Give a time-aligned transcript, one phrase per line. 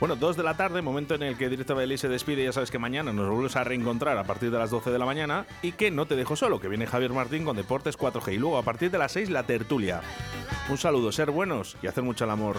[0.00, 2.44] Bueno, dos de la tarde, momento en el que Directo Valladolid se despide.
[2.44, 5.04] Ya sabes que mañana nos volvemos a reencontrar a partir de las 12 de la
[5.04, 8.38] mañana y que no te dejo solo, que viene Javier Martín con Deportes 4G y
[8.38, 10.00] luego a partir de las 6 la tertulia.
[10.68, 12.58] Un saludo, ser buenos y hacer mucho el amor.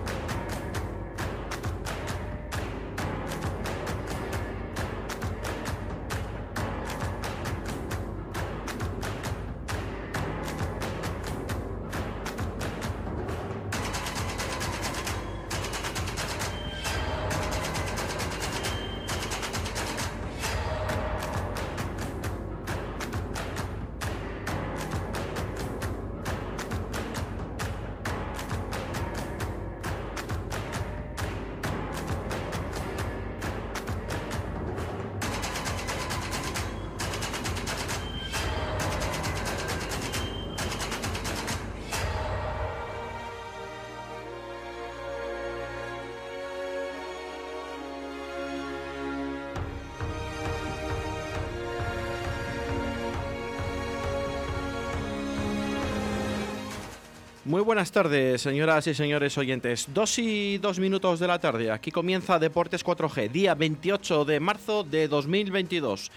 [57.51, 59.87] Muy buenas tardes, señoras y señores oyentes.
[59.93, 61.69] Dos y dos minutos de la tarde.
[61.69, 66.09] Aquí comienza Deportes 4G, día 28 de marzo de 2022.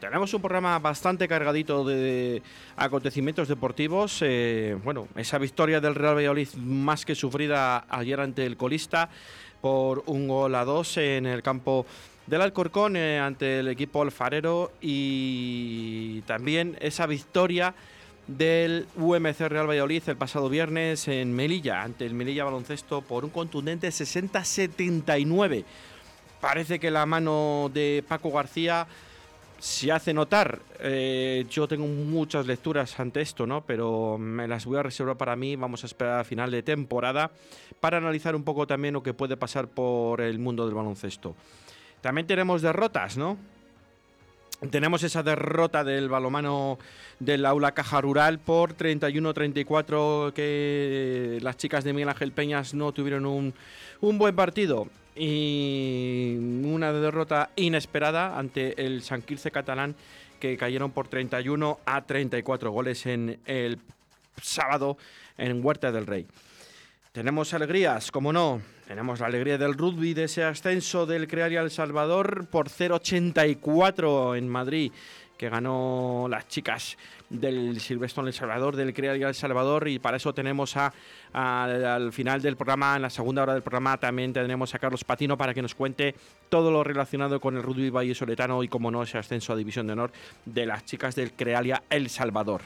[0.00, 2.42] Tenemos un programa bastante cargadito de
[2.74, 4.18] acontecimientos deportivos.
[4.22, 9.08] Eh, bueno, esa victoria del Real Valladolid más que sufrida ayer ante el colista
[9.60, 11.86] por un gol a dos en el campo
[12.26, 17.72] del Alcorcón eh, ante el equipo alfarero y también esa victoria
[18.36, 23.30] del UMC Real Valladolid el pasado viernes en Melilla, ante el Melilla Baloncesto por un
[23.30, 25.64] contundente 60-79.
[26.40, 28.86] Parece que la mano de Paco García
[29.58, 30.58] se hace notar.
[30.80, 33.64] Eh, yo tengo muchas lecturas ante esto, ¿no?
[33.64, 35.54] Pero me las voy a reservar para mí.
[35.54, 37.30] Vamos a esperar a final de temporada
[37.78, 41.36] para analizar un poco también lo que puede pasar por el mundo del baloncesto.
[42.00, 43.38] También tenemos derrotas, ¿no?
[44.70, 46.78] Tenemos esa derrota del balomano
[47.18, 53.26] del aula Caja Rural por 31-34 que las chicas de Miguel Ángel Peñas no tuvieron
[53.26, 53.54] un,
[54.00, 54.86] un, buen partido
[55.16, 59.96] y una derrota inesperada ante el San Quirce catalán
[60.38, 63.80] que cayeron por 31 a 34 goles en el
[64.40, 64.96] sábado
[65.38, 66.26] en Huerta del Rey.
[67.12, 68.62] Tenemos alegrías, como no.
[68.88, 74.48] Tenemos la alegría del rugby, de ese ascenso del Crearia El Salvador por 0.84 en
[74.48, 74.90] Madrid,
[75.36, 76.96] que ganó las chicas
[77.28, 79.88] del Silvestre El Salvador, del Crearia El Salvador.
[79.88, 80.74] Y para eso tenemos
[81.34, 85.36] al final del programa, en la segunda hora del programa, también tenemos a Carlos Patino
[85.36, 86.14] para que nos cuente
[86.48, 89.86] todo lo relacionado con el rugby Valle Soletano y, como no, ese ascenso a División
[89.86, 90.12] de Honor
[90.46, 92.62] de las chicas del Crealia El Salvador.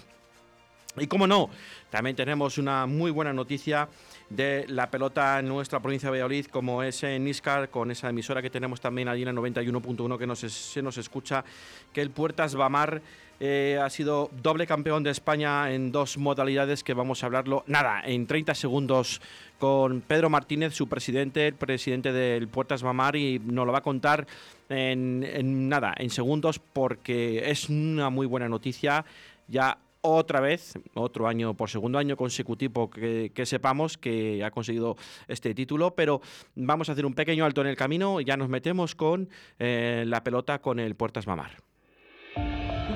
[0.98, 1.50] Y como no,
[1.90, 3.88] también tenemos una muy buena noticia
[4.30, 8.42] de la pelota en nuestra provincia de Valladolid, como es en Iscar, con esa emisora
[8.42, 11.44] que tenemos también allí en el 91.1 que nos, se nos escucha,
[11.92, 13.02] que el Puertas Bamar
[13.38, 18.00] eh, ha sido doble campeón de España en dos modalidades que vamos a hablarlo, nada,
[18.02, 19.20] en 30 segundos
[19.58, 23.82] con Pedro Martínez, su presidente, el presidente del Puertas Bamar, y nos lo va a
[23.82, 24.26] contar
[24.70, 29.04] en, en nada, en segundos, porque es una muy buena noticia.
[29.48, 34.96] Ya otra vez, otro año por segundo año consecutivo que, sepamos que ha conseguido
[35.28, 36.20] este título, pero
[36.54, 40.04] vamos a hacer un pequeño alto en el camino y ya nos metemos con eh,
[40.06, 41.62] la pelota con el Puertas Mamar.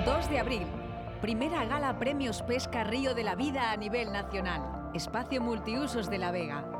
[0.04, 0.66] 2 de abril.
[1.20, 4.90] Primera gala Premios Pesca Río de la Vida a nivel nacional.
[4.94, 6.80] Espacio multiusos de La Vega.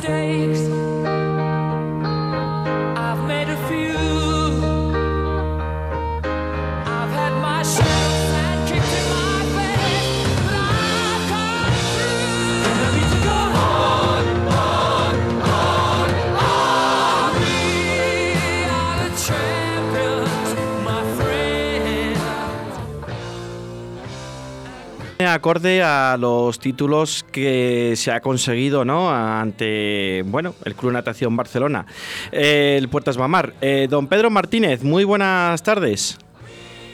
[0.00, 0.69] mistakes,
[25.44, 29.10] Acorde a los títulos que se ha conseguido ¿no?
[29.10, 31.86] ante bueno, el Club Natación Barcelona,
[32.30, 33.54] eh, el Puertas Mamar.
[33.62, 36.18] Eh, don Pedro Martínez, muy buenas tardes.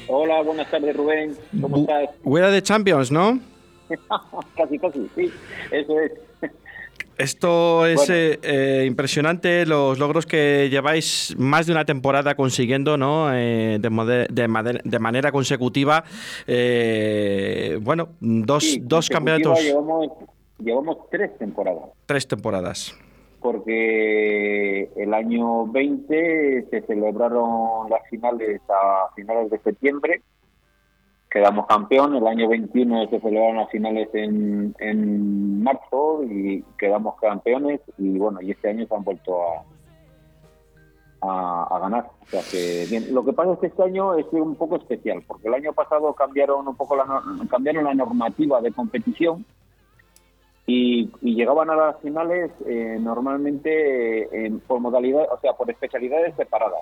[0.06, 1.36] Hola, buenas tardes Rubén.
[1.60, 2.16] ¿Cómo Bu- estás?
[2.22, 3.40] Huela de Champions, ¿no?
[4.56, 5.28] casi, casi, sí,
[5.72, 6.12] eso es.
[7.18, 8.14] Esto es Bueno.
[8.14, 13.32] eh, eh, impresionante, los logros que lleváis más de una temporada consiguiendo ¿no?
[13.32, 16.04] Eh, de, de de manera consecutiva.
[16.46, 20.08] eh, bueno, dos, Sí, dos campeonatos, Llevamos,
[20.58, 22.94] llevamos tres temporadas, tres temporadas.
[23.40, 30.20] porque el año 20 se celebraron las finales a finales de septiembre,
[31.36, 37.82] quedamos campeón, el año 21 se celebraron las finales en, en marzo y quedamos campeones
[37.98, 39.42] y bueno, y este año se han vuelto
[41.20, 42.06] a, a, ganar.
[42.22, 43.14] O sea que bien.
[43.14, 46.14] Lo que pasa es que este año es un poco especial, porque el año pasado
[46.14, 47.04] cambiaron un poco la,
[47.50, 49.44] cambiaron la normativa de competición
[50.66, 56.34] y, y llegaban a las finales eh, normalmente eh, por modalidad, o sea, por especialidades
[56.34, 56.80] separadas.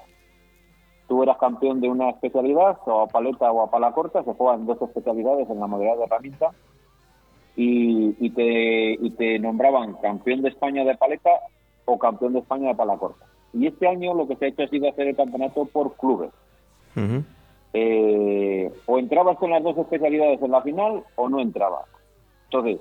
[1.08, 4.66] Tú eras campeón de una especialidad, o a paleta o a pala corta, se juegan
[4.66, 6.50] dos especialidades en la modalidad de herramienta
[7.56, 11.30] y, y te, y te nombraban campeón de España de paleta
[11.84, 13.26] o campeón de España de pala corta.
[13.52, 16.30] Y este año lo que se ha hecho ha sido hacer el campeonato por clubes.
[17.72, 21.86] Eh, o entrabas con las dos especialidades en la final o no entrabas.
[22.44, 22.80] Entonces,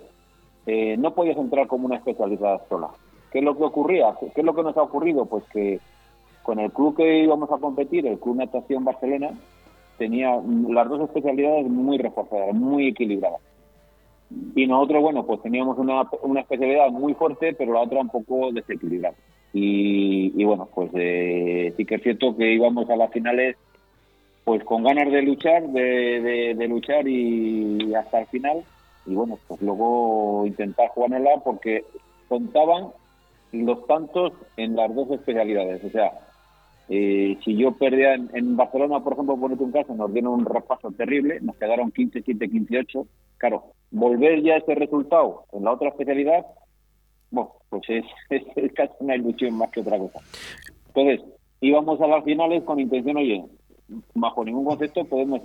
[0.65, 2.89] eh, no podías entrar como una especialidad sola.
[3.31, 4.15] ¿Qué es lo que ocurría?
[4.19, 5.25] ¿Qué es lo que nos ha ocurrido?
[5.25, 5.79] Pues que
[6.43, 9.31] con el club que íbamos a competir, el Club Natación Barcelona,
[9.97, 13.41] tenía las dos especialidades muy reforzadas, muy equilibradas.
[14.55, 18.51] Y nosotros, bueno, pues teníamos una, una especialidad muy fuerte, pero la otra un poco
[18.51, 19.15] desequilibrada.
[19.53, 23.55] Y, y bueno, pues eh, sí que es cierto que íbamos a las finales
[24.43, 28.63] pues con ganas de luchar, de, de, de luchar y hasta el final.
[29.05, 31.85] Y bueno, pues luego intentar jugárnosla porque
[32.27, 32.87] contaban
[33.53, 35.83] los tantos en las dos especialidades.
[35.83, 36.11] O sea,
[36.95, 40.91] eh, si yo perdía en, Barcelona, por ejemplo, ponete un caso, nos dieron un repaso
[40.91, 43.07] terrible, nos quedaron 15-7, 15-8.
[43.37, 46.45] Claro, volver ya a ese resultado en la otra especialidad,
[47.31, 50.19] bueno, pues es, es, casi una ilusión más que otra cosa.
[50.89, 51.21] Entonces,
[51.61, 53.43] íbamos a las finales con intención, oye,
[54.13, 55.41] bajo ningún concepto podemos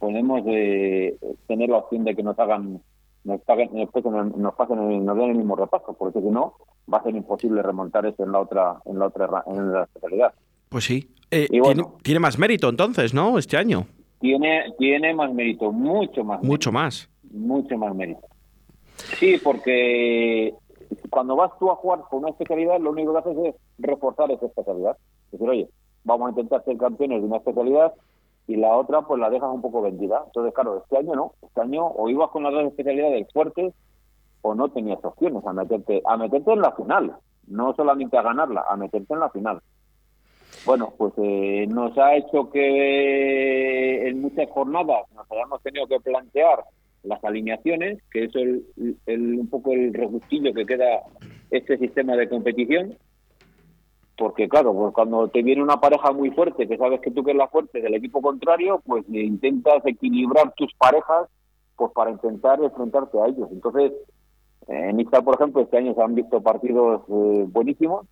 [0.00, 2.80] podemos eh, tener la opción de que nos hagan
[3.24, 6.54] nos paguen nos pasen, nos pasen nos den el mismo repaso porque si no
[6.92, 9.82] va a ser imposible remontar eso en la otra en la otra ra- en la
[9.84, 10.32] especialidad
[10.68, 11.14] Pues sí.
[11.30, 11.82] Eh, Y bueno.
[11.84, 13.38] tiene, tiene más mérito entonces, ¿no?
[13.38, 13.86] Este año.
[14.20, 17.08] tiene tiene más mérito mucho más Mucho más.
[17.30, 18.22] mucho más mérito
[19.18, 20.52] sí porque
[21.10, 24.46] cuando vas tú a jugar con una especialidad lo único que haces es reforzar esa
[24.46, 24.96] especialidad
[25.26, 25.68] es decir oye
[26.04, 27.92] vamos a intentar ser campeones de una especialidad
[28.48, 30.22] y la otra pues la dejas un poco vendida.
[30.24, 31.34] Entonces, claro, este año no.
[31.42, 33.74] Este año o ibas con las dos especialidades fuertes
[34.40, 37.14] o no tenías opciones a meterte, a meterte en la final.
[37.46, 39.60] No solamente a ganarla, a meterte en la final.
[40.64, 46.64] Bueno, pues eh, nos ha hecho que en muchas jornadas nos hayamos tenido que plantear
[47.04, 48.64] las alineaciones, que es el,
[49.06, 51.00] el- un poco el regustillo que queda
[51.50, 52.96] este sistema de competición
[54.16, 57.34] porque claro, pues cuando te viene una pareja muy fuerte, que sabes que tú que
[57.34, 61.28] la fuerte del equipo contrario, pues intentas equilibrar tus parejas
[61.76, 63.48] pues para intentar enfrentarte a ellos.
[63.52, 63.92] Entonces,
[64.66, 68.06] en Ixtal, por ejemplo, este año se han visto partidos eh, buenísimos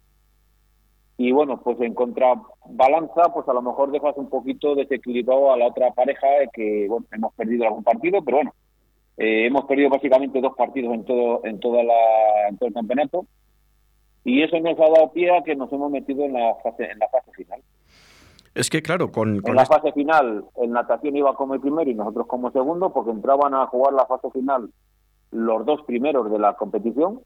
[1.18, 5.68] y bueno, pues en contrabalanza, pues a lo mejor dejas un poquito desequilibrado a la
[5.68, 8.54] otra pareja que, bueno, hemos perdido algún partido, pero bueno,
[9.16, 13.24] eh, hemos perdido básicamente dos partidos en todo en toda la en todo el campeonato
[14.24, 16.98] y eso nos ha dado pie a que nos hemos metido en la fase en
[16.98, 17.62] la fase final.
[18.54, 21.90] Es que claro, con, En la este- fase final, el natación iba como el primero
[21.90, 24.70] y nosotros como segundo, porque entraban a jugar la fase final
[25.30, 27.20] los dos primeros de la competición.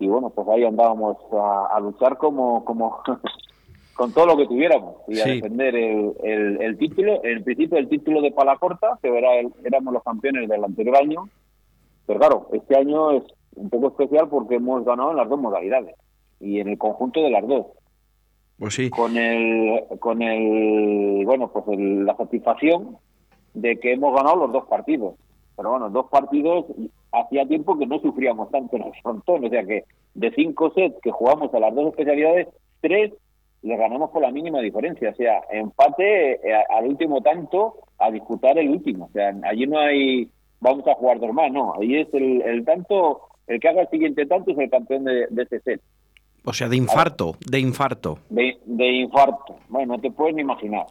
[0.00, 2.98] Y bueno, pues ahí andábamos a, a luchar como, como
[3.94, 5.30] con todo lo que tuviéramos y a Sí.
[5.36, 7.22] defender el, el, el título.
[7.24, 10.96] En principio, el título de pala corta, que era el- éramos los campeones del anterior
[10.96, 11.28] año.
[12.06, 13.22] Pero claro, este año es
[13.56, 15.94] un poco especial porque hemos ganado en las dos modalidades
[16.40, 17.66] y en el conjunto de las dos
[18.58, 22.96] pues sí, con el con el bueno pues el- la satisfacción
[23.54, 25.14] de que hemos ganado los dos partidos
[25.60, 26.64] pero bueno dos partidos
[27.12, 30.98] hacía tiempo que no sufríamos tanto en el frontón o sea que de cinco sets
[31.02, 32.48] que jugamos a las dos especialidades
[32.80, 33.12] tres
[33.60, 38.56] le ganamos por la mínima diferencia o sea empate eh, al último tanto a disputar
[38.56, 42.08] el último o sea allí no hay vamos a jugar dos más no ahí es
[42.14, 45.60] el, el tanto el que haga el siguiente tanto es el campeón de, de ese
[45.60, 45.82] set
[46.42, 48.18] o sea, de infarto, de infarto.
[48.30, 49.56] de, de infarto.
[49.68, 50.86] Bueno, no te puedes ni imaginar.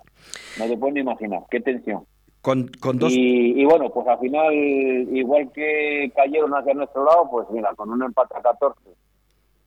[0.60, 1.42] No te puedes ni imaginar.
[1.50, 2.06] Qué tensión.
[2.42, 3.12] Con, con dos...
[3.12, 7.90] Y, y bueno, pues al final, igual que cayeron hacia nuestro lado, pues mira, con
[7.92, 8.80] un empate a 14,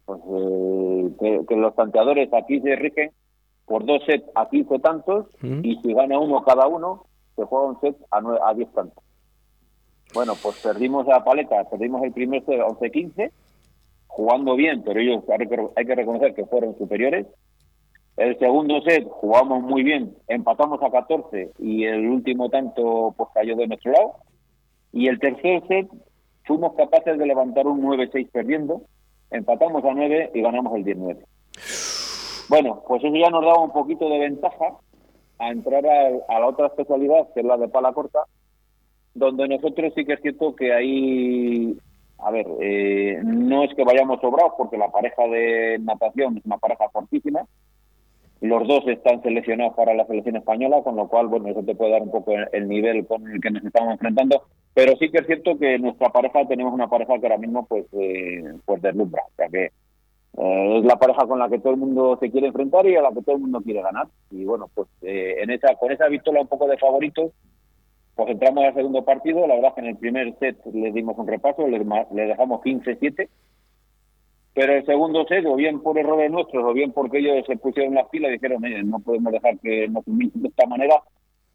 [0.07, 3.11] pues eh, que, que los tanteadores aquí se rigen
[3.67, 5.61] por dos sets a 15 tantos Mm.
[5.65, 7.05] y si gana uno cada uno,
[7.37, 9.05] se juega un set a, nue- a 10 tantos.
[10.15, 13.31] Bueno, pues perdimos a paleta, perdimos el primer set 11-15,
[14.09, 17.27] jugando bien, pero ellos hay que, hay que reconocer que fueron superiores.
[18.23, 23.57] El segundo set jugamos muy bien, empatamos a 14 y el último tanto pues cayó
[23.57, 24.13] de nuestro lado.
[24.93, 25.89] Y el tercer set
[26.45, 28.83] fuimos capaces de levantar un 9-6 perdiendo,
[29.33, 31.21] empatamos a 9 y ganamos el 19.
[32.49, 34.67] Bueno, pues eso ya nos daba un poquito de ventaja
[35.41, 38.21] a entrar a, la otra especialidad, que es la de pala corta,
[39.15, 41.77] donde nosotros sí que es cierto que ahí,
[42.19, 46.59] a ver, eh, no es que vayamos sobrados, porque la pareja de natación es una
[46.59, 47.45] pareja fortísima,
[48.59, 51.93] los dos están seleccionados para la selección española, con lo cual, bueno, eso te puede
[51.93, 54.43] dar un poco el, el nivel con el que nos estamos enfrentando,
[54.75, 57.85] pero sí que es cierto que nuestra pareja, tenemos una pareja que ahora mismo, pues,
[57.93, 59.65] eh, pues deslumbra, o sea que
[60.39, 63.03] eh, es la pareja con la que todo el mundo se quiere enfrentar y a
[63.03, 64.07] la que todo el mundo quiere ganar.
[64.31, 67.33] Y bueno, pues eh, en esa con esa victoria un poco de favoritos,
[68.15, 69.47] pues entramos al segundo partido.
[69.47, 72.27] La verdad es que en el primer set le dimos un repaso, le, ma- le
[72.27, 73.29] dejamos 15-7.
[74.55, 77.95] Pero el segundo set, o bien por errores nuestros, o bien porque ellos se pusieron
[77.95, 81.03] las pilas y dijeron, "Oye, no podemos dejar que nos humillen de esta manera,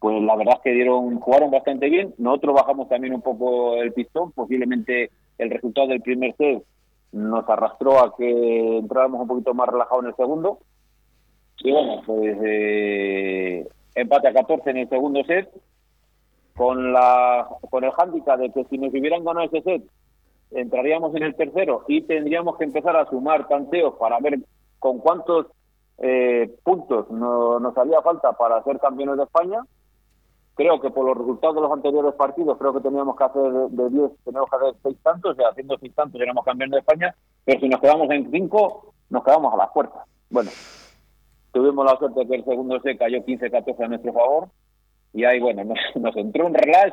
[0.00, 2.14] pues la verdad es que dieron jugaron bastante bien.
[2.18, 6.62] Nosotros bajamos también un poco el pistón, posiblemente el resultado del primer set
[7.12, 10.58] nos arrastró a que entráramos un poquito más relajados en el segundo.
[11.58, 15.48] Y bueno, pues eh, empate a 14 en el segundo set,
[16.56, 19.82] con la con el hándicap de que si nos hubieran ganado ese set,
[20.50, 24.38] entraríamos en el tercero y tendríamos que empezar a sumar tanteos para ver
[24.78, 25.46] con cuántos
[25.98, 29.60] eh, puntos no- nos haría falta para ser campeones de España.
[30.54, 33.90] Creo que por los resultados de los anteriores partidos, creo que teníamos que hacer de
[33.90, 37.14] 10, teníamos que hacer 6 tantos, o sea, haciendo 6 tantos éramos campeones de España,
[37.44, 40.02] pero si nos quedamos en 5, nos quedamos a las puertas.
[40.30, 40.50] Bueno,
[41.52, 44.48] tuvimos la suerte que el segundo se cayó 15-14 a nuestro favor,
[45.12, 46.92] y ahí, bueno, nos, nos entró un relax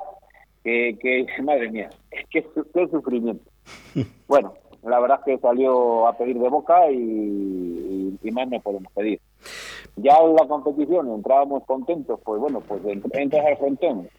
[0.66, 1.90] que, que madre mía,
[2.30, 3.50] qué, qué sufrimiento.
[4.28, 4.54] Bueno,
[4.84, 8.92] la verdad es que salió a pedir de boca y, y- y más no podemos
[8.94, 9.20] pedir.
[9.98, 14.10] Ya en la competición entrábamos contentos, pues bueno, pues ent- entras al frontón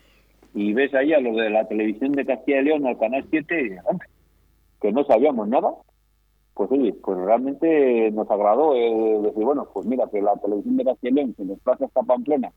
[0.54, 3.60] y ves ahí a los de la televisión de Castilla y León, al Canal 7,
[3.66, 4.08] y, hombre,
[4.80, 5.74] que no sabíamos nada,
[6.54, 10.84] pues oye, pues realmente nos agradó eh, decir, bueno, pues mira, que la televisión de
[10.84, 12.52] Castilla y León se desplaza hasta Pamplona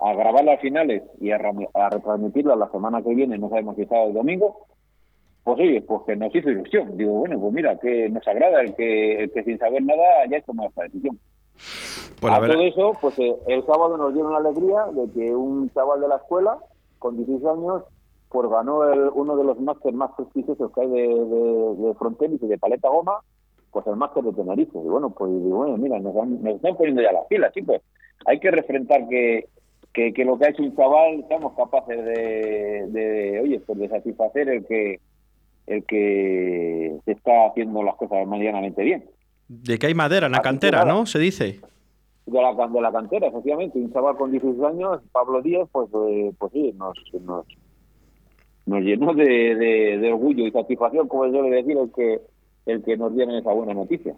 [0.00, 1.36] a grabar las finales y a,
[1.74, 4.66] a retransmitirlas la semana que viene, no sabemos si sábado o domingo,
[5.44, 6.96] pues oye, pues que nos hizo ilusión.
[6.96, 10.40] Digo, bueno, pues mira, que nos agrada el que, el que sin saber nada haya
[10.42, 11.18] tomado esta decisión.
[12.20, 15.70] Pues a todo eso, pues eh, el sábado nos dieron la alegría de que un
[15.70, 16.58] chaval de la escuela,
[16.98, 17.82] con 16 años,
[18.28, 22.42] pues ganó el, uno de los másteres más prestigiosos que hay de, de, de frontenis
[22.42, 23.20] y de paleta goma,
[23.70, 24.78] pues el máster de Tenerife.
[24.78, 27.80] Y bueno, pues digo, bueno, mira, nos, van- nos están poniendo ya las pilas, chicos.
[28.26, 29.48] Hay que refrentar que,
[29.98, 33.88] que, que lo que ha hecho un chaval seamos capaces de, de, oye, pues de
[33.88, 35.00] satisfacer el que
[35.66, 39.04] el que se está haciendo las cosas medianamente bien.
[39.48, 40.84] De que hay madera en la Así cantera.
[40.84, 41.04] ¿no?
[41.04, 41.60] Se dice.
[42.26, 43.78] de la, de la cantera, efectivamente.
[43.78, 47.44] Un chaval con 16 años, Pablo Díaz, pues, eh, pues sí, nos, nos,
[48.66, 49.24] nos llenó de,
[49.56, 52.20] de- de orgullo y satisfacción, como yo le decir, el que,
[52.66, 54.14] el que nos dieran esa buena noticia.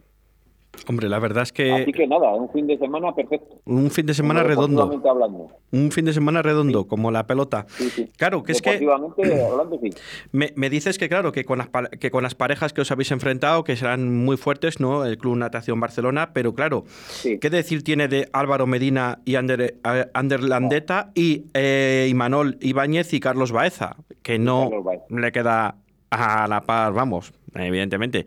[0.86, 3.60] Hombre, la verdad es Así que que nada, un fin de semana perfecto.
[3.64, 4.82] un fin de semana redondo.
[5.08, 5.48] Hablando.
[5.72, 7.66] Un fin de semana redondo, como la pelota.
[7.68, 8.08] Sí, sí.
[8.16, 8.70] Claro, que es que
[9.50, 9.90] hablando, sí.
[10.32, 11.68] me, me dices que, claro, que con, las,
[12.00, 15.04] que con las parejas que os habéis enfrentado, que serán muy fuertes, ¿no?
[15.04, 17.38] El Club Natación Barcelona, pero claro, Sí.
[17.38, 19.76] ¿qué decir tiene de Álvaro Medina y Ander,
[20.14, 23.96] Ander Landeta y eh, Imanol Ibáñez y Carlos Baeza?
[24.22, 25.04] Que no Carlos Baeza.
[25.10, 25.74] le queda
[26.10, 28.24] a la par, vamos, evidentemente.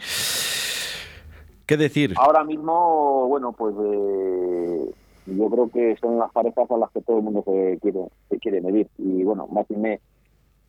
[1.65, 2.13] ¿Qué decir?
[2.17, 4.93] Ahora mismo, bueno, pues eh,
[5.27, 8.39] yo creo que son las parejas a las que todo el mundo se quiere, se
[8.39, 8.89] quiere medir.
[8.97, 9.75] Y bueno, más y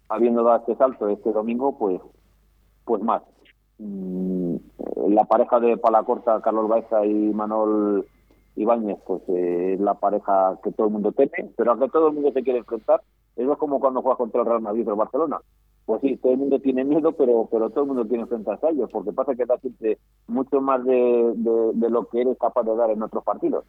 [0.09, 2.01] habiendo dado este salto este domingo, pues,
[2.85, 3.23] pues más.
[3.79, 4.57] Mm,
[5.09, 8.07] la pareja de Palacorta, Carlos Baeza y Manol
[8.57, 12.09] Ibáñez, pues eh, es la pareja que todo el mundo teme, pero a que todo
[12.09, 13.03] el mundo se quiere enfrentar.
[13.35, 15.41] Eso es como cuando juegas contra el Real Madrid o el Barcelona.
[15.87, 18.71] Pues sí, todo el mundo tiene miedo, pero pero todo el mundo quiere enfrentarse a
[18.71, 22.63] ellos, porque pasa que da siempre mucho más de, de, de lo que eres capaz
[22.63, 23.65] de dar en otros partidos.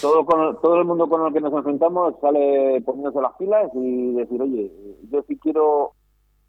[0.00, 4.14] Todo, con, todo el mundo con el que nos enfrentamos sale poniéndose las pilas y
[4.14, 4.72] decir, oye,
[5.10, 5.92] yo si quiero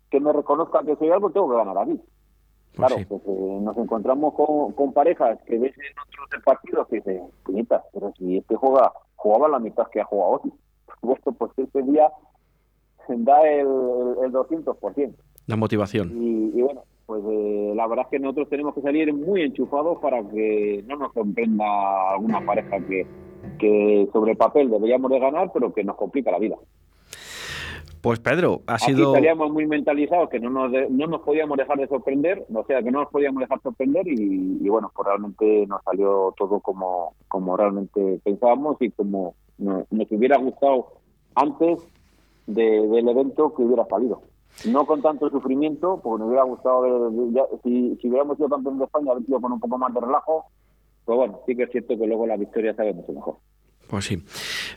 [0.10, 2.00] que me reconozcan que soy algo, tengo que ganar aquí.
[2.76, 3.06] Pues Claro, sí.
[3.06, 7.84] pues eh, nos encontramos con, con parejas que ves en otros partidos que dicen, puñetas,
[7.94, 10.54] pero si este juega, jugaba la mitad que ha jugado hoy.
[11.02, 12.10] Pues, pues ese día
[13.10, 15.14] da el, el, el 200%.
[15.48, 16.12] La motivación.
[16.14, 19.98] Y, y bueno, pues eh, la verdad es que nosotros tenemos que salir muy enchufados
[20.00, 21.66] para que no nos sorprenda
[22.14, 23.06] alguna pareja que,
[23.60, 26.56] que sobre el papel deberíamos de ganar, pero que nos complica la vida.
[28.02, 29.10] Pues Pedro, ha Aquí sido...
[29.10, 32.82] estaríamos muy mentalizados que no nos, de- no nos podíamos dejar de sorprender, o sea,
[32.82, 37.14] que no nos podíamos dejar sorprender y, y bueno, pues realmente nos salió todo como,
[37.28, 40.88] como realmente pensábamos y como nos, nos hubiera gustado
[41.36, 41.80] antes
[42.54, 44.22] de- del evento que hubiera salido.
[44.68, 48.78] No con tanto sufrimiento, porque nos hubiera gustado, ver- ya- si, si hubiéramos sido campeón
[48.80, 50.46] de España, haber sido con un poco más de relajo,
[51.06, 53.36] pues bueno, sí que es cierto que luego la victoria sabe mucho mejor.
[53.90, 54.24] Pues sí.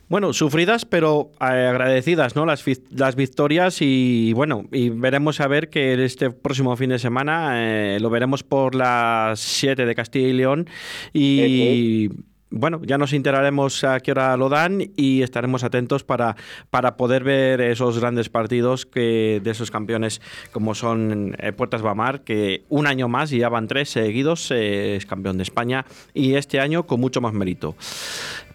[0.08, 2.46] Bueno, sufridas, pero eh, agradecidas, ¿no?
[2.46, 7.52] Las, las victorias y bueno, y veremos a ver que este próximo fin de semana
[7.94, 10.66] eh, lo veremos por las 7 de Castilla y León
[11.12, 12.08] y
[12.56, 16.36] bueno, ya nos enteraremos a qué hora lo dan y estaremos atentos para,
[16.70, 20.20] para poder ver esos grandes partidos que de esos campeones
[20.52, 24.96] como son eh, Puertas Bamar, que un año más y ya van tres seguidos, eh,
[24.96, 27.74] es campeón de España y este año con mucho más mérito.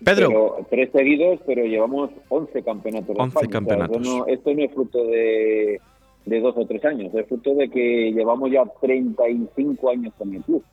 [0.03, 0.27] Pedro.
[0.29, 3.15] Pero, tres seguidos, pero llevamos 11 campeonatos.
[3.15, 3.35] de 11 España.
[3.35, 3.97] O sea, campeonatos.
[3.97, 5.81] esto, no, esto no es fruto de,
[6.25, 10.41] de dos o tres años, es fruto de que llevamos ya 35 años con el
[10.43, 10.63] club.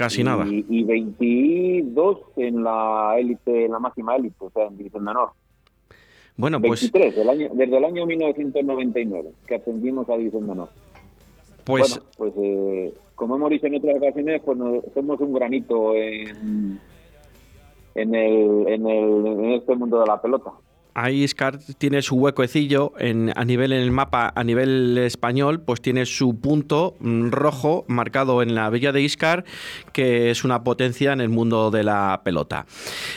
[0.00, 0.46] Casi y, nada.
[0.48, 5.28] Y 22 en la élite, en la máxima élite, o sea, en división de honor.
[6.38, 10.68] Bueno, pues, 23, del año, desde el año 1999, que ascendimos a división de honor.
[11.64, 15.94] pues bueno, pues eh, como hemos dicho en otras ocasiones, pues no- somos un granito
[15.94, 16.80] en,
[17.94, 20.50] en, el, en, el, en este mundo de la pelota.
[20.94, 25.80] Ahí Iscar tiene su huecuecillo en, a nivel en el mapa, a nivel español, pues
[25.80, 29.44] tiene su punto mm, rojo marcado en la villa de Iscar,
[29.92, 32.66] que es una potencia en el mundo de la pelota.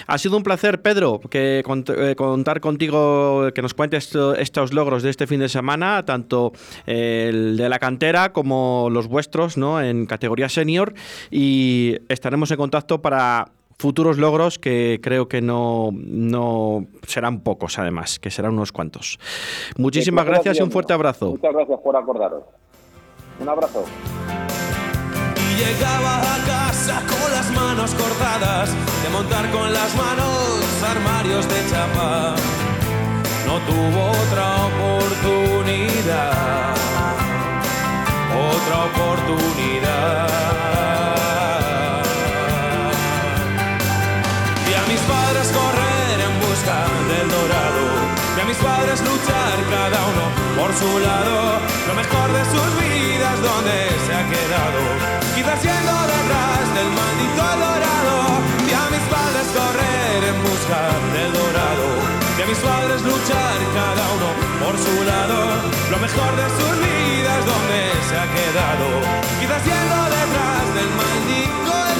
[0.07, 5.03] Ha sido un placer, Pedro, que eh, contar contigo, que nos cuentes esto- estos logros
[5.03, 6.51] de este fin de semana, tanto
[6.85, 9.81] el de la cantera como los vuestros, ¿no?
[9.81, 10.93] En categoría senior
[11.31, 18.19] y estaremos en contacto para futuros logros que creo que no, no serán pocos, además,
[18.19, 19.19] que serán unos cuantos.
[19.77, 21.31] Muchísimas gracias y un fuerte abrazo.
[21.31, 22.43] Muchas gracias por acordaros.
[23.39, 23.83] Un abrazo.
[25.35, 28.69] Y llegaba a casa con las manos cortadas
[29.03, 32.35] de montar con las manos armarios de chapa.
[33.45, 36.75] No tuvo otra oportunidad,
[38.31, 40.92] otra oportunidad.
[48.93, 50.25] Padres luchar cada uno
[50.57, 51.59] por su lado.
[51.87, 53.75] Lo mejor de sus vidas donde
[54.05, 54.81] se ha quedado.
[55.35, 58.15] Quizás yendo detrás del maldito dorado.
[58.65, 60.81] Vi a mis padres correr en busca
[61.15, 61.87] del dorado.
[62.37, 64.29] Vi a mis padres luchar cada uno
[64.61, 65.39] por su lado.
[65.91, 67.79] Lo mejor de sus vidas donde
[68.09, 68.87] se ha quedado.
[69.39, 71.92] Quizás yendo detrás del maldito dorado.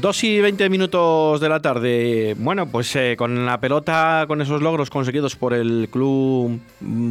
[0.00, 2.34] 2 y 20 minutos de la tarde.
[2.38, 6.60] Bueno, pues eh, con la pelota, con esos logros conseguidos por el club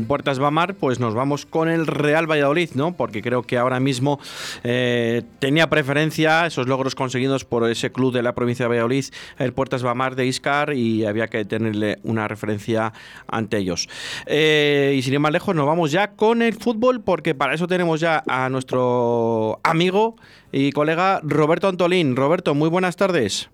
[0.07, 2.95] Puertas Bamar, pues nos vamos con el Real Valladolid, ¿no?
[2.95, 4.19] Porque creo que ahora mismo
[4.63, 9.05] eh, tenía preferencia esos logros conseguidos por ese club de la provincia de Valladolid,
[9.39, 12.93] el Puertas Bamar de Iscar, y había que tenerle una referencia
[13.27, 13.89] ante ellos.
[14.27, 17.67] Eh, y sin ir más lejos, nos vamos ya con el fútbol, porque para eso
[17.67, 20.15] tenemos ya a nuestro amigo
[20.57, 22.15] y colega Roberto Antolín.
[22.15, 23.51] Roberto, muy buenas tardes.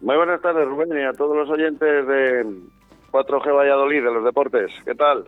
[0.00, 2.46] Muy buenas tardes, Rubén, y a todos los oyentes de
[3.10, 4.70] 4G Valladolid, de los deportes.
[4.84, 5.24] ¿Qué tal?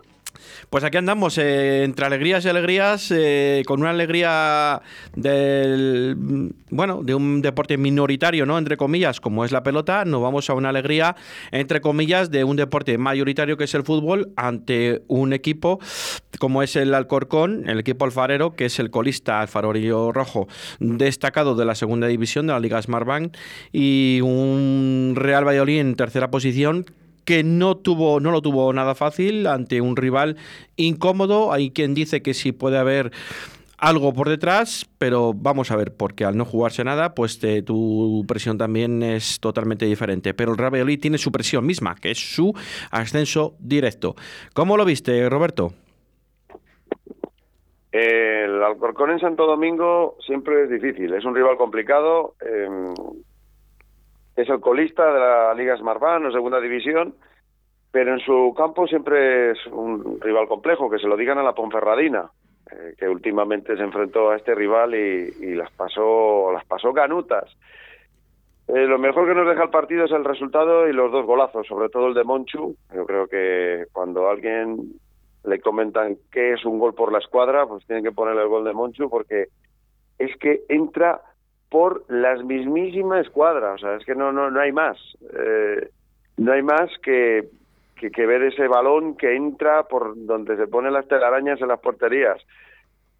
[0.69, 4.81] Pues aquí andamos, eh, entre alegrías y alegrías, eh, con una alegría
[5.15, 8.57] del bueno, de un deporte minoritario, ¿no?
[8.57, 11.15] Entre comillas, como es la pelota, nos vamos a una alegría,
[11.51, 15.79] entre comillas, de un deporte mayoritario que es el fútbol, ante un equipo
[16.39, 20.47] como es el Alcorcón, el equipo alfarero, que es el colista alfarorillo rojo,
[20.79, 23.35] destacado de la segunda división de la Liga Smartbank,
[23.71, 26.85] y un Real Valladolid en tercera posición
[27.25, 30.37] que no tuvo no lo tuvo nada fácil ante un rival
[30.77, 31.51] incómodo.
[31.51, 33.11] Hay quien dice que sí puede haber
[33.77, 38.57] algo por detrás, pero vamos a ver, porque al no jugarse nada, pues tu presión
[38.57, 40.33] también es totalmente diferente.
[40.33, 42.53] Pero el Real tiene su presión misma, que es su
[42.91, 44.15] ascenso directo.
[44.53, 45.73] ¿Cómo lo viste, Roberto?
[47.91, 52.35] El Alcorcón en Santo Domingo siempre es difícil, es un rival complicado.
[52.41, 52.67] eh,
[54.35, 57.15] es el colista de la Liga Smartbank o Segunda División,
[57.91, 61.53] pero en su campo siempre es un rival complejo, que se lo digan a la
[61.53, 62.29] Ponferradina,
[62.71, 67.45] eh, que últimamente se enfrentó a este rival y, las pasó las pasó canutas.
[68.67, 71.67] Eh, lo mejor que nos deja el partido es el resultado y los dos golazos,
[71.67, 72.75] sobre todo el de Monchu.
[72.93, 74.99] Yo creo que cuando alguien
[75.45, 78.65] le comentan que es un gol por la escuadra, pues tienen que ponerle el gol
[78.65, 79.45] de Monchu porque
[80.17, 81.21] es que entra
[81.69, 84.97] por las mismísimas escuadras, o sea, es que no no no hay más.
[85.37, 85.89] Eh,
[86.37, 87.47] no hay más que,
[87.95, 92.41] que, ver ese balón que entra por donde se ponen las telarañas en las porterías.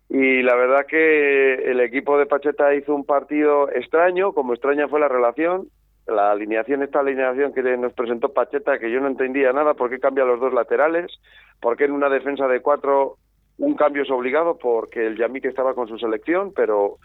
[0.09, 4.99] Y la verdad que el equipo de Pacheta hizo un partido extraño, como extraña fue
[4.99, 5.69] la relación,
[6.05, 9.99] la alineación, esta alineación que nos presentó Pacheta, que yo no entendía nada, por qué
[9.99, 11.11] cambia los dos laterales,
[11.59, 13.15] por qué en una defensa de cuatro
[13.57, 16.97] un cambio es obligado, porque el Yamik estaba con su selección, pero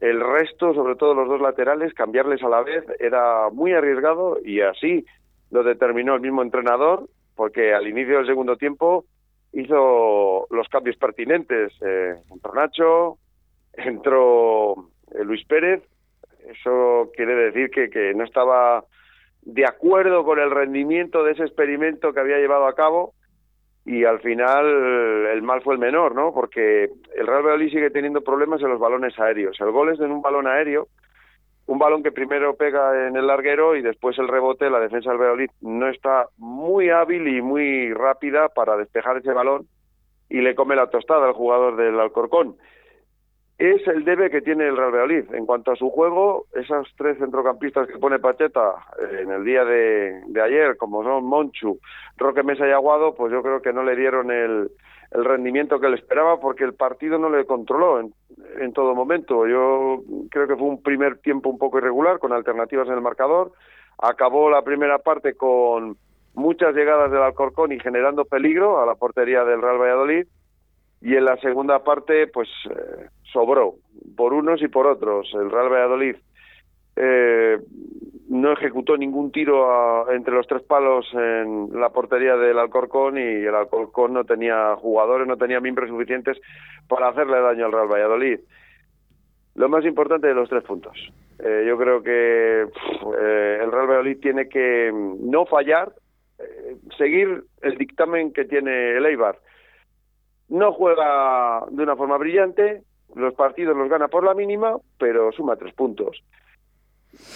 [0.00, 4.60] el resto, sobre todo los dos laterales, cambiarles a la vez era muy arriesgado y
[4.60, 5.04] así
[5.50, 9.04] lo determinó el mismo entrenador, porque al inicio del segundo tiempo
[9.52, 11.72] hizo los cambios pertinentes.
[11.80, 13.18] Eh, entró Nacho,
[13.72, 15.82] entró eh, Luis Pérez.
[16.48, 18.84] Eso quiere decir que, que no estaba
[19.42, 23.14] de acuerdo con el rendimiento de ese experimento que había llevado a cabo
[23.88, 24.66] y al final
[25.32, 26.34] el mal fue el menor, ¿no?
[26.34, 29.58] Porque el Real Valladolid sigue teniendo problemas en los balones aéreos.
[29.60, 30.88] El gol es en un balón aéreo,
[31.64, 35.18] un balón que primero pega en el larguero y después el rebote, la defensa del
[35.18, 39.66] Valladolid no está muy hábil y muy rápida para despejar ese balón
[40.28, 42.56] y le come la tostada al jugador del Alcorcón.
[43.58, 45.34] Es el debe que tiene el Real Valladolid.
[45.34, 49.64] En cuanto a su juego, esos tres centrocampistas que pone Pacheta eh, en el día
[49.64, 51.80] de, ayer, como son Monchu,
[52.18, 54.70] Roque Mesa y Aguado, pues yo creo que no le dieron el,
[55.10, 58.12] rendimiento que le esperaba porque el partido no le controló en,
[58.60, 59.46] en todo momento.
[59.46, 63.52] Yo creo que fue un primer tiempo un poco irregular, con alternativas en el marcador.
[63.96, 65.96] Acabó la primera parte con
[66.34, 70.26] muchas llegadas del Alcorcón y generando peligro a la portería del Real Valladolid.
[71.00, 73.74] Y en la segunda parte, pues eh, sobró
[74.16, 75.30] por unos y por otros.
[75.34, 76.16] El Real Valladolid
[76.96, 77.58] eh,
[78.28, 83.54] no ejecutó ningún tiro entre los tres palos en la portería del Alcorcón y el
[83.54, 86.38] Alcorcón no tenía jugadores, no tenía miembros suficientes
[86.88, 88.40] para hacerle daño al Real Valladolid.
[89.54, 90.96] Lo más importante de los tres puntos.
[91.38, 95.92] Eh, yo creo que eh, el Real Valladolid tiene que no fallar,
[96.96, 99.36] seguir el dictamen que tiene el.
[100.48, 102.82] No juega de una forma brillante,
[103.14, 106.22] los partidos los gana por la mínima, pero suma tres puntos.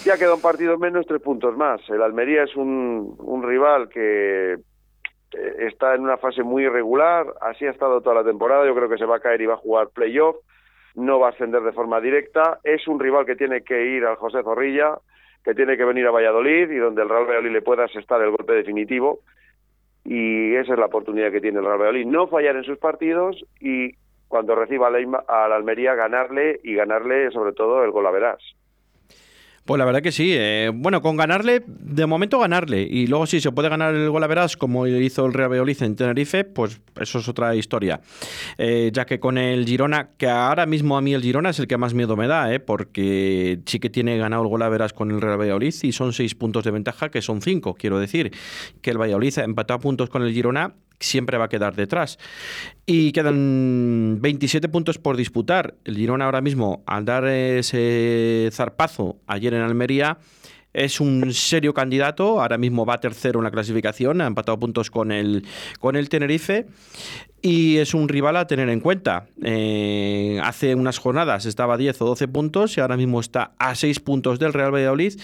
[0.05, 1.81] Ya queda un partido menos, tres puntos más.
[1.89, 7.65] El Almería es un, un rival que eh, está en una fase muy irregular, así
[7.65, 9.57] ha estado toda la temporada, yo creo que se va a caer y va a
[9.57, 10.37] jugar playoff,
[10.95, 14.15] no va a ascender de forma directa, es un rival que tiene que ir al
[14.15, 14.99] José Zorrilla,
[15.43, 18.31] que tiene que venir a Valladolid y donde el Real Valladolid le pueda asestar el
[18.31, 19.19] golpe definitivo.
[20.05, 23.43] Y esa es la oportunidad que tiene el Real Valladolid, no fallar en sus partidos
[23.59, 23.95] y
[24.33, 28.41] cuando reciba Eima- al Almería ganarle y ganarle sobre todo el gol a.
[29.63, 30.33] Pues la verdad que sí.
[30.35, 32.81] eh, bueno, con ganarle, de momento ganarle.
[32.81, 35.95] Y luego si se puede ganar el gol a como hizo el Real Valladolid en
[35.95, 38.01] Tenerife, pues eso es otra historia.
[38.57, 41.67] Eh, ya que con el Girona, que ahora mismo a mí el Girona es el
[41.67, 45.11] que más miedo me da, eh, porque sí que tiene ganado el gol a con
[45.11, 48.31] el Real Valladolid y son seis puntos de ventaja, que son cinco, quiero decir.
[48.81, 52.17] Que el Valladolid ha empatado a puntos con el Girona siempre va a quedar detrás.
[52.85, 55.75] Y quedan 27 puntos por disputar.
[55.85, 60.17] El Girona ahora mismo, al dar ese zarpazo ayer en Almería,
[60.73, 62.41] es un serio candidato.
[62.41, 65.45] Ahora mismo va tercero en la clasificación, ha empatado puntos con el,
[65.79, 66.67] con el Tenerife.
[67.45, 69.25] Y es un rival a tener en cuenta.
[69.43, 73.75] Eh, hace unas jornadas estaba a 10 o 12 puntos y ahora mismo está a
[73.75, 75.19] 6 puntos del Real Valladolid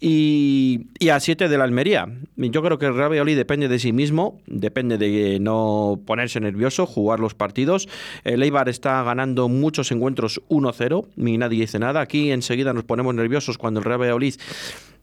[0.00, 2.08] y, y a 7 del Almería.
[2.34, 6.86] Yo creo que el Real Valladolid depende de sí mismo, depende de no ponerse nervioso,
[6.86, 7.88] jugar los partidos.
[8.24, 12.00] El Eibar está ganando muchos encuentros 1-0, ni nadie dice nada.
[12.00, 14.34] Aquí enseguida nos ponemos nerviosos cuando el Real Valladolid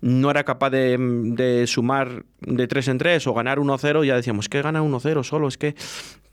[0.01, 4.61] no era capaz de, sumar de 3 en 3 o ganar 1-0, ya decíamos que
[4.61, 5.75] gana 1-0 solo, es que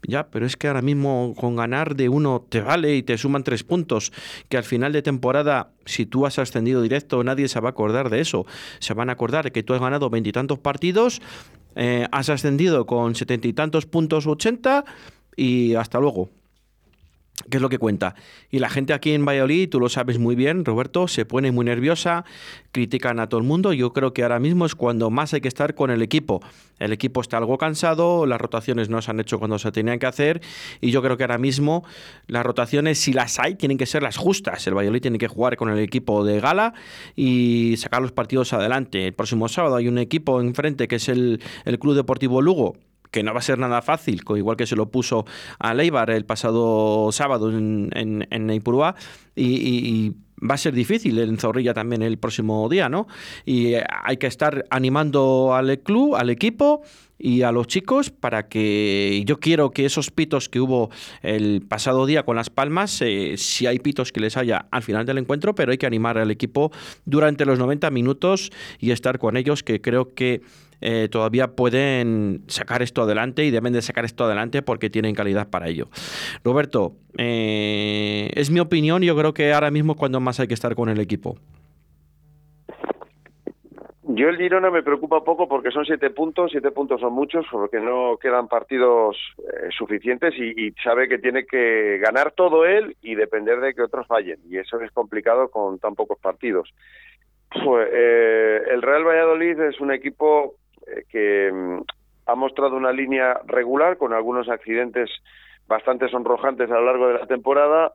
[0.06, 3.44] ya, pero es que ahora mismo con ganar de uno te vale y te suman
[3.44, 4.12] tres puntos,
[4.48, 8.10] que al final de temporada, si tú has ascendido directo, nadie se va a acordar
[8.10, 8.46] de eso.
[8.78, 11.20] Se van a acordar que tú has ganado veintitantos partidos,
[11.76, 14.84] eh, has ascendido con setenta y tantos puntos, ochenta,
[15.36, 16.30] y hasta luego.
[17.50, 18.14] ¿Qué es lo que cuenta?
[18.48, 21.64] Y la gente aquí en Valladolid, tú lo sabes muy bien, Roberto, se pone muy
[21.64, 22.24] nerviosa,
[22.70, 23.72] critican a todo el mundo.
[23.72, 26.40] Yo creo que ahora mismo es cuando más hay que estar con el equipo.
[26.78, 30.06] El equipo está algo cansado, las rotaciones no se han hecho cuando se tenían que
[30.06, 30.42] hacer
[30.80, 31.84] y yo creo que ahora mismo
[32.28, 34.64] las rotaciones, si las hay, tienen que ser las justas.
[34.68, 36.72] El Valladolid tiene que jugar con el equipo de gala
[37.16, 39.08] y sacar los partidos adelante.
[39.08, 42.76] El próximo sábado hay un equipo enfrente que es el, el Club Deportivo Lugo
[43.14, 45.24] que no va a ser nada fácil, igual que se lo puso
[45.60, 48.50] a Leibar el pasado sábado en, en, en
[49.46, 50.12] y- y
[50.44, 53.06] va a ser difícil en Zorrilla también el próximo día, ¿no?
[53.44, 56.82] Y eh, hay que estar animando al club, al equipo
[57.18, 60.90] y a los chicos para que yo quiero que esos pitos que hubo
[61.22, 65.06] el pasado día con las palmas, eh, si hay pitos que les haya al final
[65.06, 66.72] del encuentro, pero hay que animar al equipo
[67.04, 70.42] durante los 90 minutos y estar con ellos, que creo que
[70.80, 75.48] eh, todavía pueden sacar esto adelante y deben de sacar esto adelante porque tienen calidad
[75.48, 75.88] para ello.
[76.42, 80.74] Roberto, eh, es mi opinión, yo creo que ahora mismo cuando más hay que estar
[80.74, 81.38] con el equipo.
[84.16, 87.80] Yo el Girona me preocupa poco porque son siete puntos, siete puntos son muchos, porque
[87.80, 93.58] no quedan partidos eh, suficientes y, sabe que tiene que ganar todo él y depender
[93.58, 94.38] de que otros fallen.
[94.48, 96.72] Y eso es complicado con tan pocos partidos.
[97.64, 100.54] Pues, eh, el Real Valladolid es un equipo
[100.86, 101.80] eh, que mm,
[102.26, 105.10] ha mostrado una línea regular con algunos accidentes
[105.66, 107.92] bastante sonrojantes a lo largo de la temporada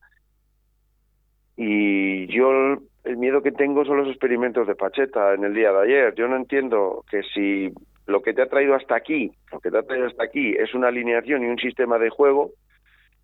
[1.55, 2.77] y yo
[3.09, 6.13] el miedo que tengo son los experimentos de Pacheta en el día de ayer.
[6.13, 7.73] Yo no entiendo que si
[8.05, 10.75] lo que te ha traído hasta aquí, lo que te ha traído hasta aquí es
[10.75, 12.51] una alineación y un sistema de juego,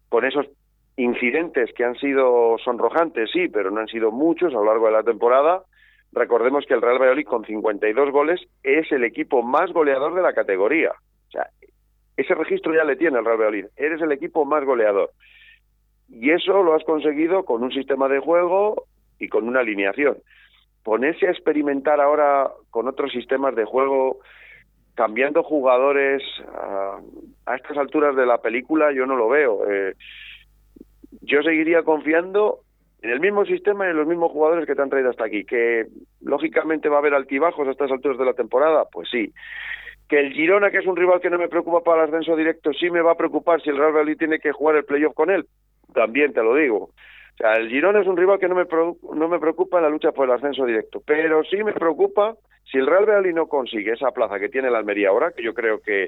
[0.09, 0.47] con esos
[0.97, 4.93] incidentes que han sido sonrojantes, sí, pero no han sido muchos a lo largo de
[4.93, 5.61] la temporada.
[6.13, 10.33] Recordemos que el Real Valladolid con 52 goles es el equipo más goleador de la
[10.33, 10.93] categoría.
[11.27, 11.47] O sea,
[12.17, 13.65] ese registro ya le tiene el Real Valladolid.
[13.75, 15.11] Eres el equipo más goleador.
[16.09, 18.87] Y eso lo has conseguido con un sistema de juego
[19.19, 20.17] y con una alineación.
[20.83, 24.19] Ponerse a experimentar ahora con otros sistemas de juego,
[24.93, 26.99] cambiando jugadores a,
[27.45, 29.69] a estas alturas de la película, yo no lo veo.
[29.69, 29.93] Eh,
[31.21, 32.59] yo seguiría confiando
[33.01, 35.45] en el mismo sistema y en los mismos jugadores que te han traído hasta aquí.
[35.45, 35.85] Que
[36.21, 39.33] lógicamente va a haber altibajos a estas alturas de la temporada, pues sí.
[40.07, 42.73] Que el Girona, que es un rival que no me preocupa para el ascenso directo,
[42.73, 45.31] sí me va a preocupar si el Real Valladolid tiene que jugar el playoff con
[45.31, 45.45] él.
[45.93, 46.91] También te lo digo.
[47.35, 48.65] O sea, el Girona es un rival que no me,
[49.13, 52.35] no me preocupa en la lucha por el ascenso directo, pero sí me preocupa
[52.71, 55.53] si el Real Valladolid no consigue esa plaza que tiene el Almería ahora, que yo
[55.53, 56.07] creo que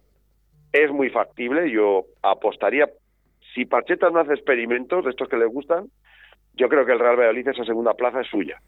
[0.72, 2.90] es muy factible, yo apostaría,
[3.54, 5.88] si Pacheta no hace experimentos de estos que le gustan,
[6.54, 8.62] yo creo que el Real Valladolid esa segunda plaza es suya.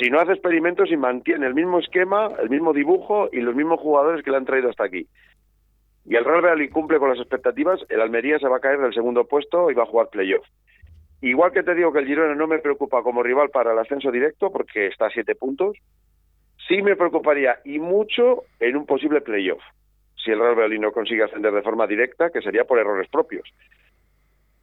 [0.00, 3.80] Si no hace experimentos y mantiene el mismo esquema, el mismo dibujo y los mismos
[3.80, 5.06] jugadores que le han traído hasta aquí.
[6.06, 8.94] Y el Real Valladolid cumple con las expectativas, el Almería se va a caer del
[8.94, 10.44] segundo puesto y va a jugar playoff.
[11.22, 14.10] Igual que te digo que el Girona no me preocupa como rival para el ascenso
[14.10, 15.76] directo porque está a siete puntos,
[16.66, 19.62] sí me preocuparía y mucho en un posible playoff.
[20.16, 23.48] Si el Real Valladolid no consigue ascender de forma directa, que sería por errores propios.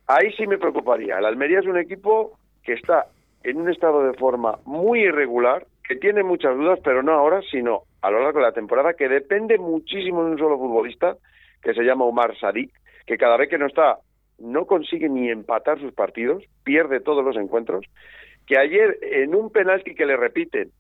[0.08, 1.18] Ahí sí me preocuparía.
[1.18, 3.06] El Almería es un equipo que está
[3.44, 7.84] en un estado de forma muy irregular, que tiene muchas dudas, pero no ahora, sino
[8.02, 11.16] a lo largo de la temporada, que depende muchísimo de un solo futbolista,
[11.62, 12.72] que se llama Omar Sadik,
[13.06, 14.00] que cada vez que no está
[14.42, 17.86] no consigue ni empatar sus partidos, pierde todos los encuentros,
[18.46, 20.72] que ayer en un penalti que le repiten,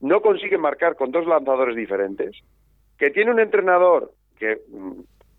[0.00, 2.36] no consigue marcar con dos lanzadores diferentes,
[2.98, 4.92] que tiene un entrenador que mm,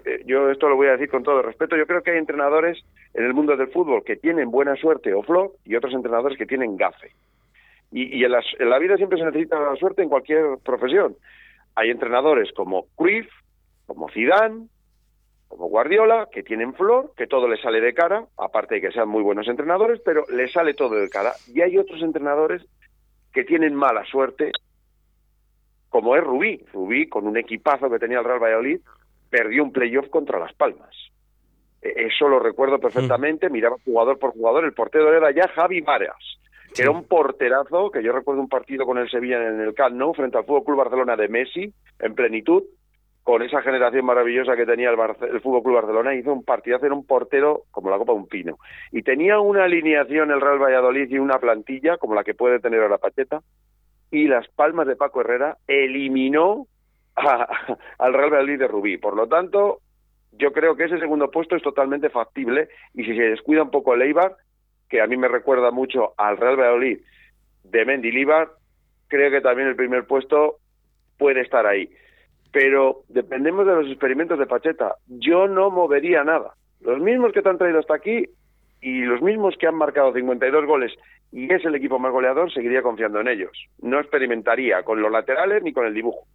[0.06, 2.84] eh, yo esto lo voy a decir con todo respeto, yo creo que hay entrenadores
[3.14, 6.46] en el mundo del fútbol que tienen buena suerte o flor y otros entrenadores que
[6.46, 7.12] tienen gafe.
[7.92, 11.16] Y, en, las- en la vida siempre se necesita la suerte en cualquier profesión.
[11.76, 13.28] Hay entrenadores como Cruyff,
[13.86, 14.68] como Zidane,
[15.48, 19.08] como Guardiola, que tienen flor, que todo les sale de cara, aparte de que sean
[19.10, 21.34] muy buenos entrenadores, pero les sale todo de cara.
[21.54, 22.66] Y hay otros entrenadores
[23.34, 24.52] que tienen mala suerte,
[25.90, 26.64] como es Rubí.
[26.74, 28.82] Rubí, con un equipazo que tenía el Real Valladolid,
[29.30, 30.94] perdió un playoff contra Las Palmas.
[31.82, 36.16] E- Eso lo recuerdo perfectamente, miraba jugador por jugador, el portero era ya Javi Varas,
[36.74, 39.96] que era un porterazo, que yo recuerdo un partido con el Sevilla en el Camp
[39.96, 42.64] Nou, frente al Fútbol Club Barcelona de Messi, en plenitud,
[43.28, 44.98] con esa generación maravillosa que tenía el,
[45.30, 48.28] el Fútbol Club Barcelona, hizo un partidazo, era un portero como la copa de un
[48.30, 48.58] pino.
[48.94, 52.82] Y tenía una alineación el Real Valladolid y una plantilla como la que puede tener
[52.82, 53.42] ahora Pacheta,
[54.12, 56.68] y Las Palmas de Paco Herrera eliminó
[57.18, 58.98] al Real Valladolid de Rubí.
[58.98, 59.82] Por lo tanto,
[60.32, 63.94] yo creo que ese segundo puesto es totalmente factible y si se descuida un poco
[63.94, 64.38] el Eibar,
[64.88, 67.00] que a mí me recuerda mucho al Real Valladolid
[67.66, 68.52] de Mendilibar,
[69.10, 70.60] creo que también el primer puesto
[71.18, 71.90] puede estar ahí.
[72.52, 74.96] Pero dependemos de los experimentos de Pacheta.
[75.08, 76.54] Yo no movería nada.
[76.82, 78.26] Los mismos que te han traído hasta aquí
[78.82, 80.94] y los mismos que han marcado 52 goles
[81.32, 83.52] y es el equipo más goleador, seguiría confiando en ellos.
[83.82, 86.26] No experimentaría con los laterales ni con el dibujo.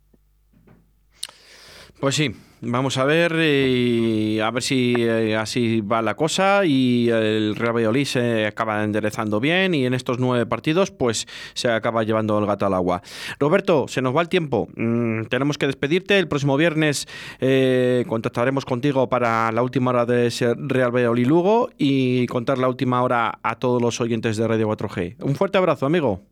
[1.98, 2.30] Pues sí,
[2.62, 7.76] vamos a ver eh, a ver si eh, así va la cosa y el Real
[7.76, 12.46] Valladolid se acaba enderezando bien y en estos nueve partidos pues se acaba llevando el
[12.46, 13.02] gato al agua.
[13.38, 16.18] Roberto, se nos va el tiempo, Mm, tenemos que despedirte.
[16.18, 17.06] El próximo viernes
[17.40, 22.68] eh, contactaremos contigo para la última hora de ese Real Valladolid Lugo y contar la
[22.68, 25.16] última hora a todos los oyentes de Radio 4G.
[25.20, 26.31] Un fuerte abrazo, amigo.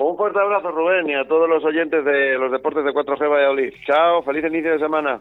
[0.00, 3.74] Un fuerte abrazo, Rubén, y a todos los oyentes de los deportes de 4G Valladolid.
[3.84, 5.20] Chao, feliz inicio de semana.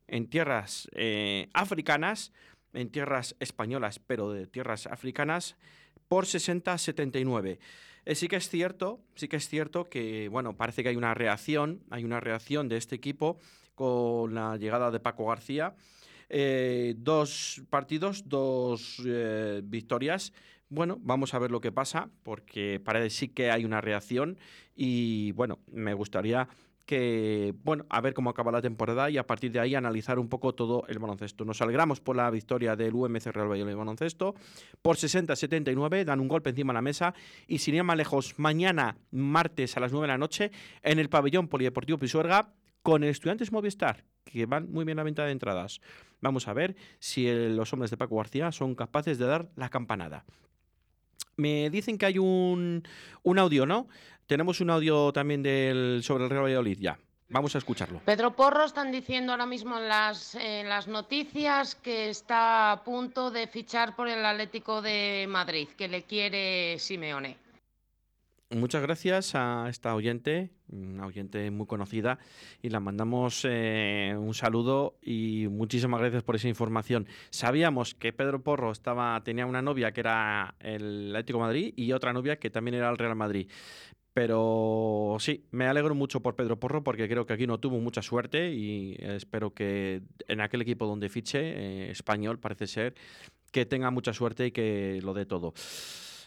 [0.08, 2.32] en tierras eh, africanas,
[2.72, 5.56] en tierras españolas, pero de tierras africanas,
[6.08, 7.58] por 60-79.
[8.06, 11.14] Eh, sí que es cierto, sí que es cierto que, bueno, parece que hay una
[11.14, 13.38] reacción, hay una reacción de este equipo
[13.74, 15.74] con la llegada de Paco García.
[16.28, 20.32] Eh, dos partidos, dos eh, victorias.
[20.68, 24.38] Bueno, vamos a ver lo que pasa, porque parece sí que hay una reacción
[24.74, 26.48] y, bueno, me gustaría
[26.86, 30.28] que, bueno, a ver cómo acaba la temporada y a partir de ahí analizar un
[30.28, 31.44] poco todo el baloncesto.
[31.44, 34.34] Nos alegramos por la victoria del UMC Real Valladolid Baloncesto
[34.82, 37.14] por 60-79, dan un golpe encima de la mesa
[37.46, 40.50] y sin ir más lejos, mañana, martes a las 9 de la noche,
[40.82, 45.24] en el pabellón Polideportivo Pisuerga, con el Estudiantes Movistar, que van muy bien la venta
[45.24, 45.80] de entradas.
[46.20, 50.24] Vamos a ver si los hombres de Paco García son capaces de dar la campanada.
[51.36, 52.86] Me dicen que hay un,
[53.22, 53.88] un audio, ¿no?
[54.26, 56.98] Tenemos un audio también del, sobre el Real Valladolid ya.
[57.28, 58.00] Vamos a escucharlo.
[58.04, 63.30] Pedro Porro están diciendo ahora mismo en las, en las noticias que está a punto
[63.30, 67.44] de fichar por el Atlético de Madrid, que le quiere Simeone.
[68.50, 72.18] Muchas gracias a esta oyente, una oyente muy conocida,
[72.62, 77.08] y la mandamos eh, un saludo y muchísimas gracias por esa información.
[77.30, 81.92] Sabíamos que Pedro Porro estaba, tenía una novia que era el Atlético de Madrid y
[81.92, 83.50] otra novia que también era el Real Madrid.
[84.14, 88.00] Pero sí, me alegro mucho por Pedro Porro porque creo que aquí no tuvo mucha
[88.00, 92.94] suerte y espero que en aquel equipo donde fiche, eh, español parece ser,
[93.50, 95.52] que tenga mucha suerte y que lo dé todo.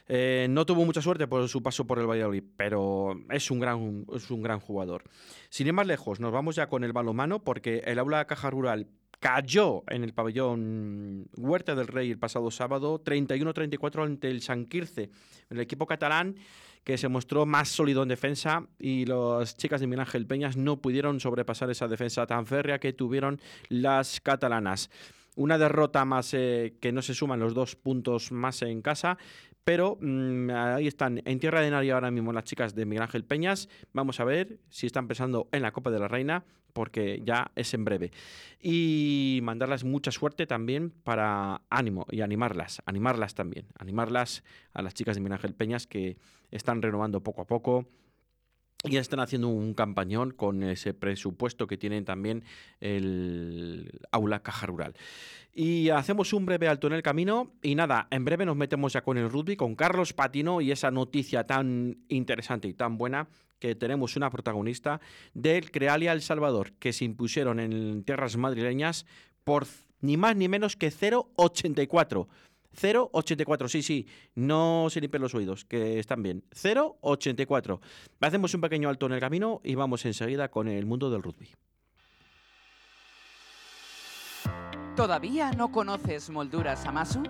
[0.09, 4.05] Eh, no tuvo mucha suerte por su paso por el Valladolid, pero es un gran,
[4.13, 5.03] es un gran jugador.
[5.49, 8.49] Sin ir más lejos, nos vamos ya con el balomano porque el aula de Caja
[8.49, 8.87] Rural
[9.21, 15.09] cayó en el pabellón Huerta del Rey el pasado sábado 31-34 ante el Sanquirce,
[15.49, 16.35] el equipo catalán
[16.87, 20.77] que se mostró más sólido en defensa y las chicas de Miguel Ángel Peñas no
[20.77, 24.89] pudieron sobrepasar esa defensa tan férrea que tuvieron las catalanas.
[25.35, 29.17] Una derrota más eh, que no se suman los dos puntos más en casa,
[29.67, 33.25] pero mm, ahí están en tierra de nadie ahora mismo las chicas de Miguel Ángel
[33.25, 33.67] Peñas.
[33.91, 37.73] Vamos a ver si están pensando en la Copa de la Reina, porque ya es
[37.73, 38.11] en breve.
[38.61, 45.17] Y mandarlas mucha suerte también para ánimo y animarlas, animarlas también, animarlas a las chicas
[45.17, 46.15] de Miguel Ángel Peñas que
[46.49, 47.89] están renovando poco a poco.
[48.83, 52.43] Y están haciendo un campañón con ese presupuesto que tienen también
[52.79, 54.95] el aula caja rural.
[55.51, 59.01] Y hacemos un breve alto en el camino y nada, en breve nos metemos ya
[59.01, 63.73] con el rugby, con Carlos Patino y esa noticia tan interesante y tan buena que
[63.73, 65.01] tenemos una protagonista
[65.33, 69.07] del Crealia El Salvador, que se impusieron en tierras madrileñas
[69.43, 69.65] por
[70.01, 72.27] ni más ni menos que 0,84.
[72.79, 76.43] 0,84, sí, sí, no se limpen los oídos, que están bien.
[76.51, 77.79] 0,84.
[78.21, 81.49] Hacemos un pequeño alto en el camino y vamos enseguida con el mundo del rugby.
[84.95, 87.23] ¿Todavía no conoces Molduras Amasu?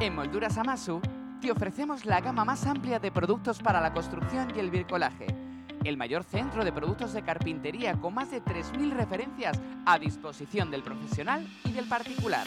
[0.00, 1.00] En Molduras Amasu
[1.40, 5.26] te ofrecemos la gama más amplia de productos para la construcción y el bricolaje.
[5.84, 10.82] El mayor centro de productos de carpintería con más de 3.000 referencias a disposición del
[10.82, 12.46] profesional y del particular.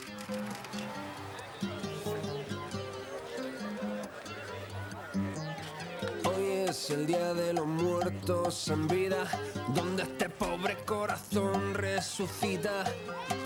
[6.93, 9.25] El día de los muertos en vida,
[9.73, 12.83] donde este pobre corazón resucita.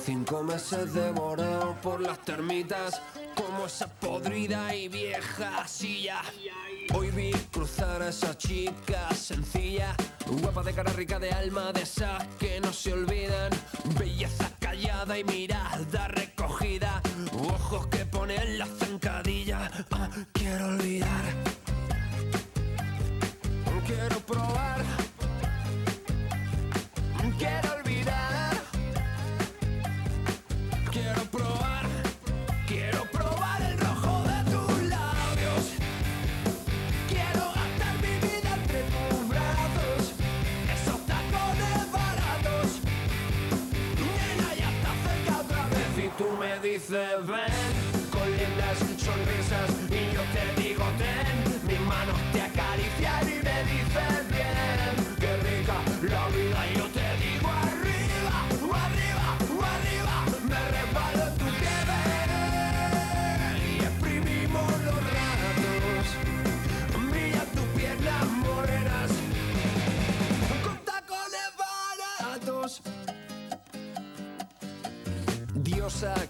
[0.04, 3.02] Cinco meses devorado por las termitas,
[3.36, 6.22] como esa podrida y vieja silla.
[6.93, 9.96] Hoy vi cruzar a esa chica sencilla,
[10.41, 13.52] guapa de cara rica de alma, de esas que no se olvidan.
[13.98, 17.02] Belleza callada y mirada recogida,
[17.34, 19.72] ojos que ponen la zancadilla.
[19.91, 21.26] Ah, quiero olvidar,
[23.86, 24.84] quiero probar,
[27.38, 28.56] quiero olvidar,
[30.92, 31.86] quiero probar,
[32.68, 35.64] quiero probar el rojo de tus labios.
[37.10, 40.14] Quiero gastar mi vida entre tus brazos,
[40.76, 42.68] esos tacones baratos.
[44.02, 49.85] Nena, ya está cerca otra vez y tú me dices ven con lindas sonrisas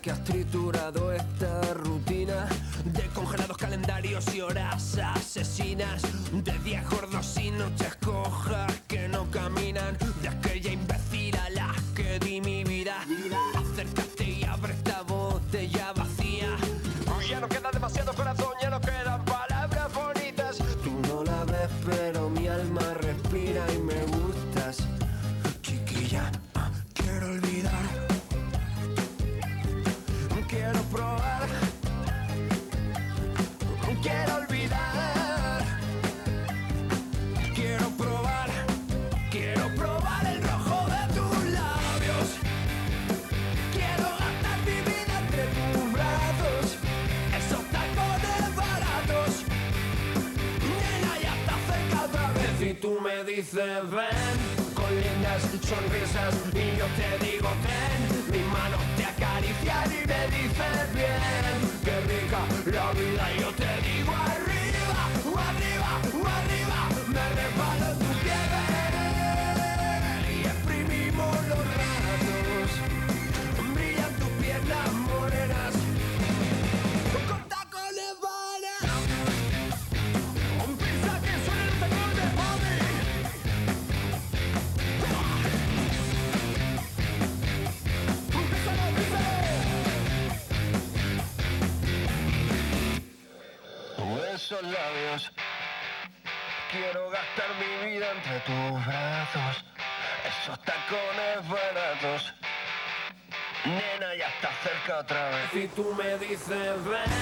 [0.05, 2.47] que has triturado esta rutina
[2.85, 9.97] de congelados calendarios y horas asesinas, de días gordos y noches cojas que no caminan,
[10.21, 12.95] de aquella imbécil a la que di mi vida.
[53.55, 58.31] Ven con lindas sonrisas y yo te digo ten.
[58.31, 61.55] Mis manos te acarician y me dices bien.
[61.85, 63.84] Qué rica la vida y yo te
[104.85, 107.15] cerca otra vez Y tú me dices ven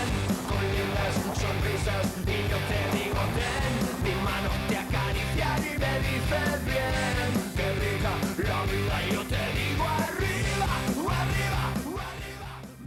[0.48, 6.66] Con lindas sonrisas Y yo te digo ten Mis manos te acarician y me dices
[6.66, 10.66] bien Qué rica la vida y yo te digo arriba,
[11.22, 11.74] arriba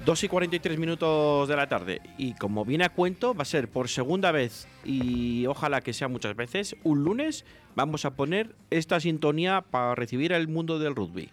[0.05, 2.01] 2 y 43 minutos de la tarde.
[2.16, 6.07] Y como viene a cuento, va a ser por segunda vez y ojalá que sea
[6.07, 11.33] muchas veces, un lunes vamos a poner esta sintonía para recibir al mundo del rugby.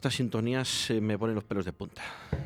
[0.00, 2.00] Estas sintonías eh, me ponen los pelos de punta.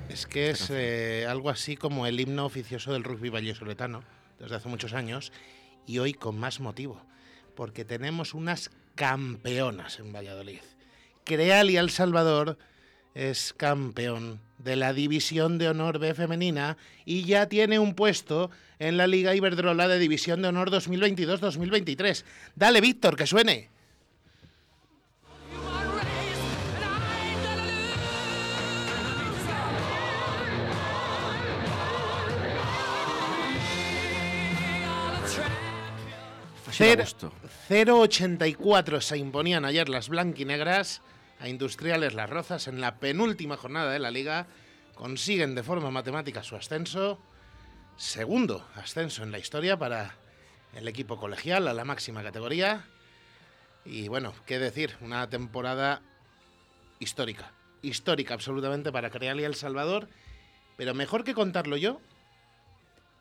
[0.09, 4.03] Es que es eh, algo así como el himno oficioso del rugby vallesoletano,
[4.41, 5.31] desde hace muchos años.
[5.87, 7.01] y hoy con más motivo,
[7.55, 10.63] porque tenemos unas campeonas en Valladolid.
[11.23, 12.59] Creal y El Salvador
[13.15, 18.51] es campeón de la División de Honor B femenina y ya tiene un puesto
[18.81, 22.25] en la Liga Iberdrola de División de Honor 2022-2023.
[22.57, 23.71] Dale, Víctor, que suene.
[36.79, 41.03] 0,84 se imponían ayer las blanquinegras
[41.39, 44.49] a Industriales Las Rozas en la penúltima jornada de la liga.
[44.95, 47.21] Consiguen de forma matemática su ascenso.
[47.97, 50.17] Segundo ascenso en la historia para
[50.75, 52.87] el equipo colegial a la máxima categoría.
[53.85, 56.03] Y bueno, qué decir, una temporada
[56.99, 57.53] histórica.
[57.83, 60.09] Histórica absolutamente para Creal y El Salvador.
[60.77, 62.01] Pero mejor que contarlo yo,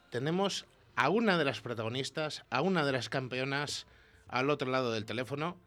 [0.09, 0.65] tenemos
[0.95, 3.87] a una de las protagonistas, a una de las campeonas
[4.27, 5.57] al otro lado del teléfono.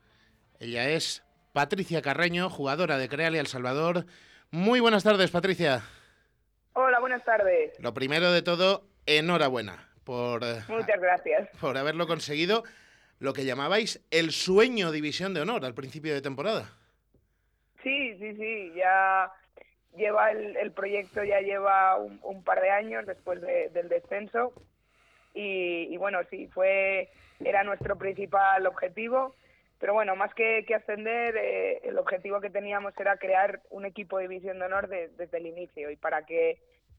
[0.60, 4.06] Ella es Patricia Carreño, jugadora de Creal y El Salvador.
[4.50, 5.82] Muy buenas tardes, Patricia.
[6.74, 7.72] Hola, buenas tardes.
[7.80, 11.48] Lo primero de todo, enhorabuena por, eh, Muchas gracias.
[11.60, 12.62] por haberlo conseguido.
[13.18, 16.70] Lo que llamabais el sueño División de Honor al principio de temporada.
[17.82, 19.30] Sí, sí, sí, ya
[19.96, 24.52] lleva el, el proyecto, ya lleva un, un par de años después de- del descenso
[25.36, 27.10] y, bueno, sí, fue
[27.40, 29.34] era nuestro principal objetivo,
[29.78, 34.28] pero bueno, más que, ascender, eh, el objetivo que teníamos era crear un equipo de
[34.28, 36.58] División de Honor de- desde el inicio y para que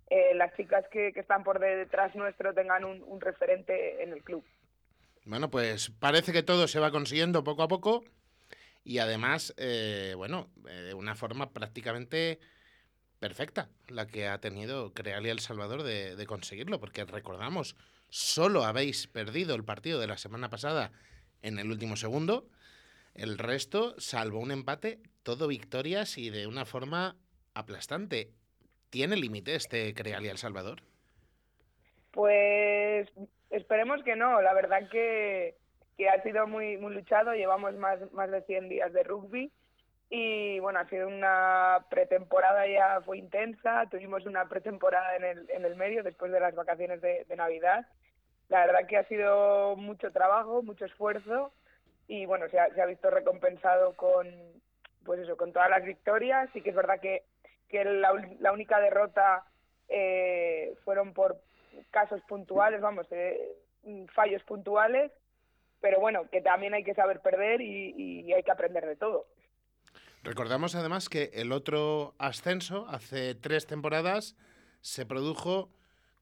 [0.10, 4.44] eh, las chicas que, están por detrás nuestro tengan un, referente en el club.
[5.26, 8.04] Bueno, pues parece que todo se va consiguiendo poco a poco
[8.84, 12.40] y además, eh, bueno, eh, de una forma prácticamente
[13.20, 17.76] perfecta la que ha tenido Creal y El Salvador de conseguirlo, porque recordamos,
[18.10, 20.92] solo habéis perdido el partido de la semana pasada
[21.42, 22.50] en el último segundo,
[23.18, 27.16] el resto, salvo un empate, todo victorias y de una forma
[27.56, 28.32] aplastante.
[28.90, 30.82] ¿Tiene límite este Creal y El Salvador?
[32.12, 33.10] Pues
[33.50, 34.42] esperemos que no.
[34.42, 35.56] La verdad que,
[35.98, 37.34] que ha sido muy, muy luchado.
[37.34, 39.52] Llevamos más, más de 100 días de rugby.
[40.10, 43.86] Y bueno, ha sido una pretemporada ya fue intensa.
[43.90, 47.86] Tuvimos una pretemporada en el, en el medio después de las vacaciones de, Navidad.
[48.48, 51.52] La verdad que ha sido mucho trabajo, mucho esfuerzo.
[52.08, 54.28] Y bueno, se ha, se ha visto recompensado con,
[55.04, 56.50] pues eso, con todas las victorias.
[56.54, 57.24] Sí que es verdad que,
[57.68, 59.44] que la, la única derrota
[59.90, 61.42] eh, fueron por
[61.92, 63.58] casos puntuales, vamos, eh,
[64.14, 65.12] fallos puntuales,
[65.82, 69.28] pero bueno, que también hay que saber perder y hay que aprender de todo.
[70.28, 74.36] Recordamos además que el otro ascenso, hace tres temporadas,
[74.82, 75.72] se produjo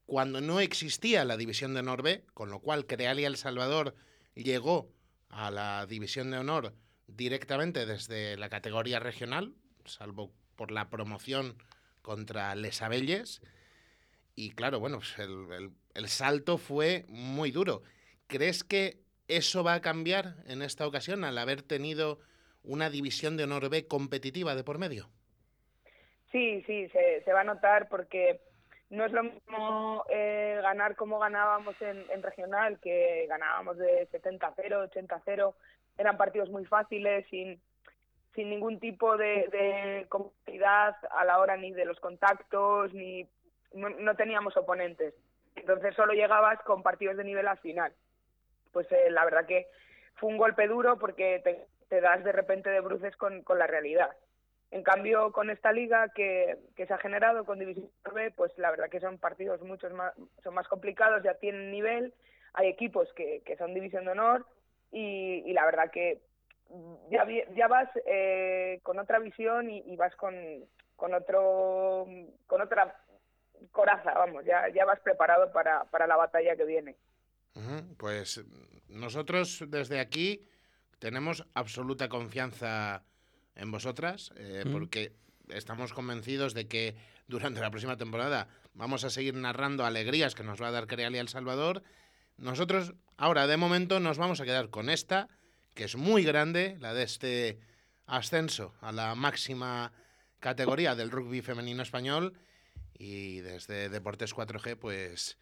[0.04, 3.96] cuando no existía la División de Honor B, con lo cual Creal y El Salvador
[4.36, 4.92] llegó
[5.28, 6.72] a la División de Honor
[7.08, 11.60] directamente desde la categoría regional, salvo por la promoción
[12.00, 13.40] contra Les Abelles.
[14.36, 17.82] Y claro, bueno, pues el- el salto fue muy duro.
[18.28, 22.20] ¿Crees que eso va a cambiar en esta ocasión al haber tenido
[22.66, 25.08] una división de honor B competitiva de por medio?
[26.32, 28.40] Sí, sí, se, se va a notar porque
[28.90, 34.54] no es lo mismo eh, ganar como ganábamos en, regional, que ganábamos de 70-0,
[34.92, 35.54] 80-0,
[35.98, 37.60] eran partidos muy fáciles, sin,
[38.34, 43.26] sin ningún tipo de, de complejidad a la hora ni de los contactos, ni
[43.72, 45.14] no, no teníamos oponentes.
[45.56, 47.92] Entonces solo llegabas con partidos de nivel al final.
[48.72, 49.66] Pues eh, la verdad que
[50.16, 53.66] fue un golpe duro porque te, te das de repente de bruces con, con la
[53.66, 54.10] realidad.
[54.70, 58.70] En cambio, con esta liga que, que se ha generado con División B, pues la
[58.70, 60.12] verdad que son partidos muchos más,
[60.42, 62.12] son más complicados, ya tienen nivel,
[62.52, 64.44] hay equipos que, que son División de Honor
[64.90, 66.20] y, y la verdad que
[67.10, 70.34] ya, vas eh, con otra visión y, y vas con,
[70.96, 72.06] con otro
[72.46, 72.96] con otra
[73.70, 76.96] coraza, vamos, ya, ya vas preparado para, para la batalla que viene.
[77.96, 78.44] Pues
[78.88, 80.46] nosotros desde aquí
[80.98, 83.04] tenemos absoluta confianza
[83.54, 84.72] en vosotras, eh, Mm.
[84.72, 85.12] porque
[85.48, 86.96] estamos convencidos de que
[87.28, 91.14] durante la próxima temporada vamos a seguir narrando alegrías que nos va a dar Creal
[91.14, 91.82] y El Salvador.
[92.36, 95.28] Nosotros ahora de momento nos vamos a quedar con esta,
[95.74, 97.58] que es muy grande, la de este
[98.06, 99.92] ascenso a la máxima
[100.40, 102.34] categoría del rugby femenino español.
[102.98, 105.38] Y desde Deportes 4G, pues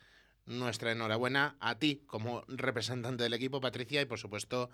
[0.47, 4.71] nuestra enhorabuena a ti como representante del equipo, Patricia, y por supuesto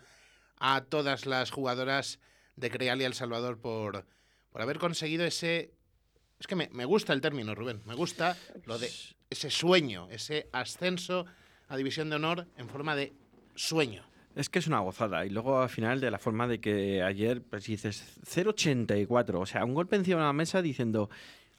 [0.60, 2.20] a todas las jugadoras
[2.56, 4.06] de Creal y El Salvador por,
[4.50, 5.72] por haber conseguido ese...
[6.38, 8.90] Es que me, me gusta el término, Rubén, me gusta lo de
[9.28, 11.26] ese sueño, ese ascenso
[11.68, 13.12] a División de Honor en forma de
[13.54, 14.04] sueño.
[14.36, 15.26] Es que es una gozada.
[15.26, 19.40] Y luego al final de la forma de que ayer pues dices 0.84.
[19.40, 21.10] O sea, un golpe encima de la mesa diciendo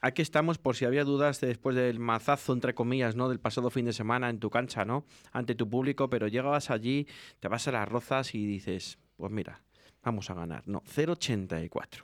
[0.02, 3.30] aquí estamos por si había dudas de después del mazazo, entre comillas, ¿no?
[3.30, 5.06] Del pasado fin de semana en tu cancha, ¿no?
[5.32, 7.08] Ante tu público, pero llegabas allí,
[7.40, 9.62] te vas a las rozas y dices, pues mira,
[10.04, 10.64] vamos a ganar.
[10.68, 12.04] No, 0.84.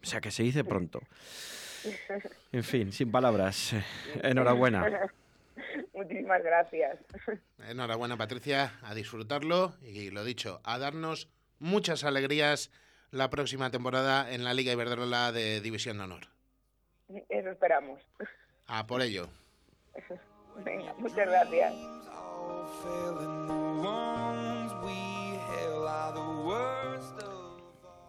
[0.00, 1.00] O sea, que se dice pronto.
[2.52, 3.74] En fin, sin palabras.
[4.22, 5.10] Enhorabuena.
[5.94, 6.98] Muchísimas gracias.
[7.68, 12.70] Enhorabuena, Patricia, a disfrutarlo y lo dicho, a darnos muchas alegrías
[13.10, 16.37] la próxima temporada en la Liga Iberdrola de División de Honor.
[17.28, 18.00] Eso esperamos.
[18.66, 19.28] A por ello.
[20.64, 21.72] Venga, muchas gracias.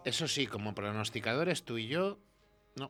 [0.05, 2.17] Eso sí, como pronosticadores, tú y yo,
[2.75, 2.89] no.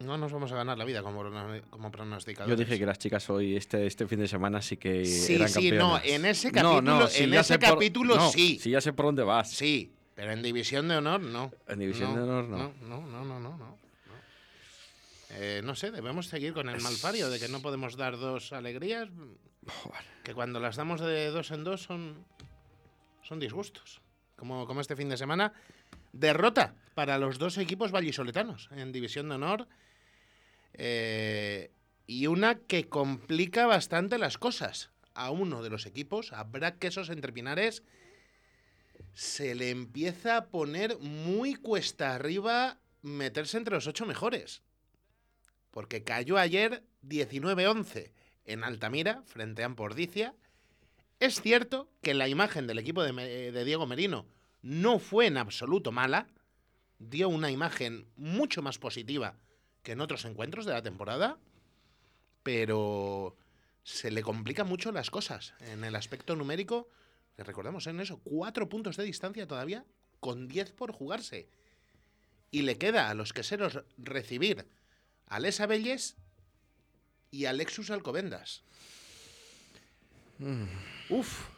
[0.00, 1.22] No nos vamos a ganar la vida como,
[1.70, 2.58] como pronosticadores.
[2.58, 5.48] Yo dije que las chicas hoy, este, este fin de semana, sí que Sí, eran
[5.48, 8.30] sí, no, en ese No, no, capítulo- sí, en ya ese sé por- capítulo no,
[8.30, 8.58] sí.
[8.60, 9.50] Sí, ya sé por dónde vas.
[9.50, 11.52] Sí, pero en División de Honor no.
[11.68, 12.56] En División de Honor no.
[12.82, 13.78] No, no, no, no, no.
[15.34, 15.42] No.
[15.42, 19.08] Eh, no sé, debemos seguir con el malpario de que no podemos dar dos alegrías.
[20.22, 22.24] Que cuando las damos de dos en dos son,
[23.22, 24.00] son disgustos.
[24.36, 25.52] Como, como este fin de semana.
[26.12, 29.68] Derrota para los dos equipos vallisoletanos en División de Honor.
[30.74, 31.70] Eh,
[32.06, 34.90] y una que complica bastante las cosas.
[35.16, 37.84] A uno de los equipos, a Brac Quesos Entre Pinares,
[39.14, 44.63] se le empieza a poner muy cuesta arriba meterse entre los ocho mejores.
[45.74, 48.12] Porque cayó ayer 19-11
[48.44, 50.36] en Altamira, frente a Ampordicia.
[51.18, 54.24] Es cierto que la imagen del equipo de, de Diego Merino
[54.62, 56.28] no fue en absoluto mala.
[57.00, 59.36] Dio una imagen mucho más positiva
[59.82, 61.40] que en otros encuentros de la temporada.
[62.44, 63.36] Pero
[63.82, 66.88] se le complican mucho las cosas en el aspecto numérico.
[67.36, 69.84] Recordemos en eso, cuatro puntos de distancia todavía
[70.20, 71.48] con 10 por jugarse.
[72.52, 74.68] Y le queda a los queseros recibir
[75.26, 76.16] a Les Abelles
[77.30, 78.62] y a Lexus Alcobendas.
[81.08, 81.48] Uf.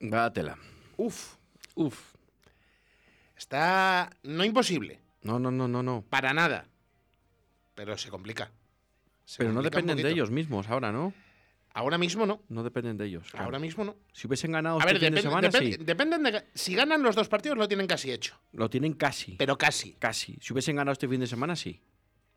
[0.00, 0.58] Vaya tela.
[0.96, 1.36] Uf.
[1.74, 2.14] Uf.
[3.36, 6.04] Está no imposible, No, no, no, no, no.
[6.08, 6.66] para nada.
[7.74, 8.50] Pero se complica.
[9.24, 11.12] Se Pero no complica dependen de ellos mismos ahora, ¿no?
[11.74, 12.42] Ahora mismo no.
[12.48, 13.30] No dependen de ellos.
[13.30, 13.46] claro.
[13.46, 13.96] Ahora mismo no.
[14.12, 15.76] Si hubiesen ganado A este ver, fin de semana, sí.
[15.80, 16.44] dependen de...
[16.54, 18.38] Si ganan los dos partidos, lo tienen casi hecho.
[18.52, 19.32] Lo tienen casi.
[19.36, 19.94] Pero casi.
[19.94, 20.36] Casi.
[20.40, 21.80] Si hubiesen ganado este fin de semana, sí.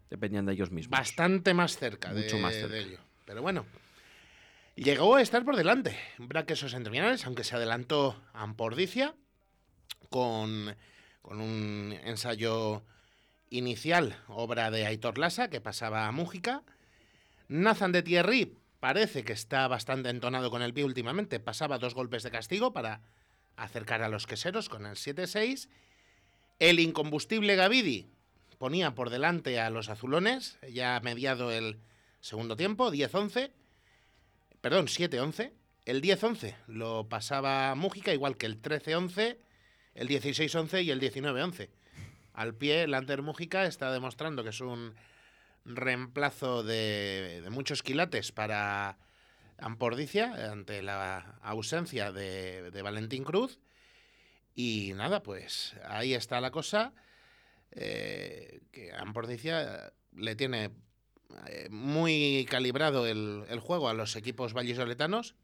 [0.10, 0.98] Dependían de ellos mismos.
[0.98, 2.74] Bastante más cerca, de, Mucho más cerca.
[2.74, 3.00] de ello.
[3.26, 3.66] Pero bueno.
[4.76, 5.98] Llegó a estar por delante.
[6.18, 9.16] Braquesos entre Pinares, aunque se adelantó a Ampordicia
[10.10, 10.76] con,
[11.22, 12.84] con un ensayo
[13.50, 16.62] inicial, obra de Aitor Lasa, que pasaba a Mújica.
[17.48, 21.40] Nathan de Thierry parece que está bastante entonado con el pie últimamente.
[21.40, 23.02] Pasaba dos golpes de castigo para
[23.56, 25.70] acercar a los queseros con el 7-6.
[26.60, 28.10] El incombustible Gavidi
[28.58, 31.80] ponía por delante a los azulones, ya mediado el
[32.20, 33.52] segundo tiempo, 10-11.
[34.62, 35.54] Perdón, 7-11.
[35.86, 39.38] El 10-11 lo pasaba Mújica, igual que el 13-11,
[39.94, 41.70] el 16-11 y el 19-11.
[42.34, 44.96] Al pie, el Anter Mújica está demostrando que es un
[45.64, 48.98] reemplazo de, de muchos quilates para
[49.58, 53.60] Ampordicia ante la ausencia de, de Valentín Cruz.
[54.54, 56.94] Y nada, pues ahí está la cosa.
[57.72, 60.72] Eh, que Ampordicia le tiene
[61.48, 65.36] eh, muy calibrado el, el juego a los equipos vallisoletanos.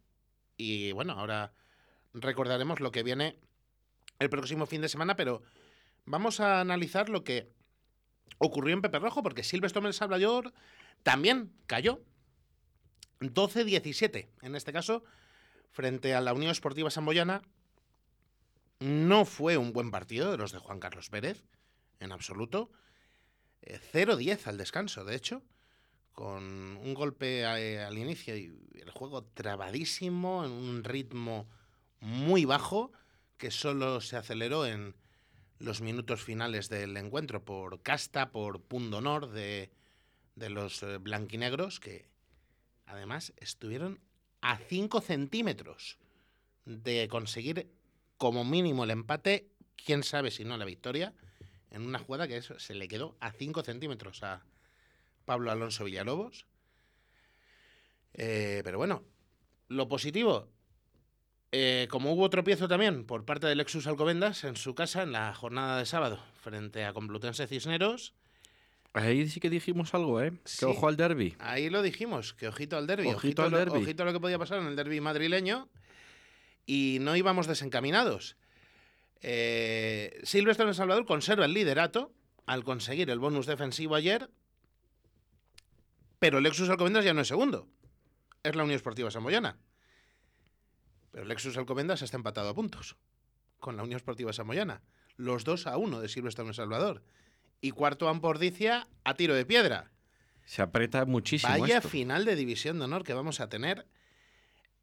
[0.57, 1.53] Y bueno, ahora
[2.13, 3.37] recordaremos lo que viene
[4.19, 5.41] el próximo fin de semana, pero
[6.05, 7.51] vamos a analizar lo que
[8.37, 10.53] ocurrió en Pepe Rojo, porque Silvestre El Salvador
[11.03, 12.01] también cayó.
[13.19, 15.03] 12-17, en este caso,
[15.69, 17.41] frente a la Unión Esportiva Samboyana.
[18.79, 21.43] No fue un buen partido de los de Juan Carlos Pérez,
[22.01, 22.71] en absoluto.
[23.61, 25.43] Eh, 0-10 al descanso, de hecho,
[26.11, 26.43] con
[26.77, 31.47] un golpe eh, al inicio y el juego trabadísimo, en un ritmo
[31.99, 32.91] muy bajo,
[33.37, 34.95] que solo se aceleró en
[35.59, 39.71] los minutos finales del encuentro por casta, por pundonor de,
[40.35, 42.09] de los eh, blanquinegros, que
[42.85, 43.99] además estuvieron
[44.41, 45.97] a 5 centímetros
[46.65, 47.71] de conseguir
[48.17, 51.13] como mínimo el empate, quién sabe si no la victoria,
[51.71, 54.43] en una jugada que eso, se le quedó a 5 centímetros a
[55.25, 56.45] Pablo Alonso Villalobos.
[58.13, 59.03] Eh, pero bueno,
[59.69, 60.49] lo positivo,
[61.51, 65.33] eh, como hubo tropiezo también por parte del Lexus Alcobendas en su casa en la
[65.33, 68.13] jornada de sábado frente a Complutense Cisneros,
[68.93, 70.33] Ahí sí que dijimos algo, ¿eh?
[70.43, 70.59] Sí.
[70.59, 71.33] Que ojo al derby.
[71.39, 73.07] Ahí lo dijimos, que ojito al derby.
[73.07, 73.77] Ojito al a lo- derbi.
[73.83, 75.69] ojito a lo que podía pasar en el derby madrileño.
[76.65, 78.35] y no íbamos desencaminados.
[79.21, 82.13] Eh, Silvestre en El Salvador conserva el liderato
[82.45, 84.29] al conseguir el bonus defensivo ayer,
[86.19, 87.67] pero Lexus Alcobendas ya no es segundo.
[88.43, 89.57] Es la Unión Esportiva Samoyana.
[91.11, 92.95] Pero Lexus Alcobendas está empatado a puntos
[93.59, 94.81] con la Unión Esportiva Samoyana.
[95.17, 97.03] Los dos a uno de Silvestre en El Salvador.
[97.59, 99.91] Y cuarto Ampordicia a tiro de piedra.
[100.45, 101.57] Se aprieta muchísimo.
[101.57, 101.89] Vaya esto.
[101.89, 103.85] final de división de honor que vamos a tener.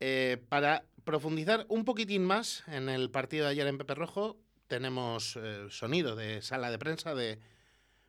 [0.01, 4.37] Eh, para profundizar un poquitín más en el partido de ayer en Pepe Rojo,
[4.67, 7.39] tenemos eh, sonido de sala de prensa de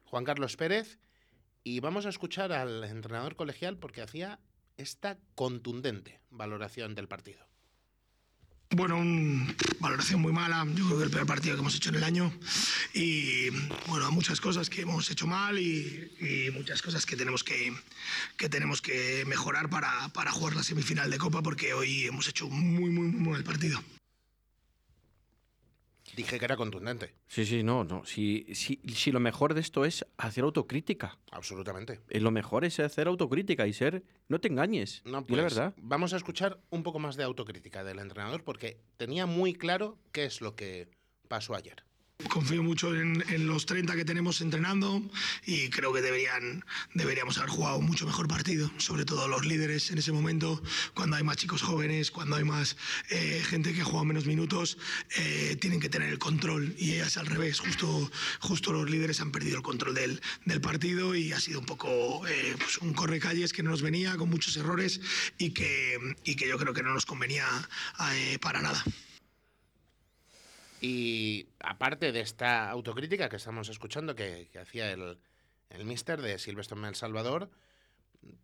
[0.04, 1.00] Juan Carlos Pérez
[1.64, 4.42] y vamos a escuchar al entrenador colegial porque hacía
[4.76, 7.49] esta contundente valoración del partido.
[8.76, 10.64] Bueno, una valoración muy mala.
[10.76, 12.32] Yo creo que el peor partido que hemos hecho en el año.
[12.94, 13.50] Y
[13.88, 16.12] bueno, muchas cosas que hemos hecho mal y,
[16.54, 17.74] muchas cosas que tenemos que,
[18.38, 22.46] que tenemos que mejorar para, para jugar la semifinal de Copa, porque hoy hemos hecho
[22.46, 23.82] un muy, muy, muy mal partido.
[26.20, 27.16] Dije que era contundente.
[27.28, 28.06] Sí, sí, no, no.
[28.06, 31.18] Si, si, si lo mejor de esto es hacer autocrítica.
[31.32, 32.02] Absolutamente.
[32.10, 34.04] Eh, Lo mejor es hacer autocrítica y ser.
[34.28, 35.02] No te engañes.
[35.06, 35.74] No, Di la pues, verdad.
[35.78, 40.26] Vamos a escuchar un poco más de autocrítica del entrenador porque tenía muy claro qué
[40.26, 40.90] es lo que
[41.30, 41.86] pasó ayer.
[42.28, 45.02] Confío mucho en, los 30 que tenemos entrenando
[45.46, 50.00] y creo que deberían, deberíamos haber jugado mucho mejor partido, sobre todo los líderes en
[50.00, 50.62] ese momento,
[50.94, 52.76] cuando hay más chicos jóvenes, cuando hay más
[53.10, 54.78] eh, gente que juega menos minutos,
[55.16, 58.12] eh, tienen que tener el control y es al revés, justo,
[58.42, 62.28] justo los líderes han perdido el control del, del partido y ha sido un poco
[62.28, 65.00] eh, pues un correcalles que no nos venía con muchos errores
[65.38, 67.46] y que, y que yo creo que no nos convenía
[68.12, 68.84] eh, para nada.
[70.82, 75.20] Y aparte de esta autocrítica que estamos escuchando que, que hacía el,
[75.70, 77.50] el mister de Silvestre El Salvador,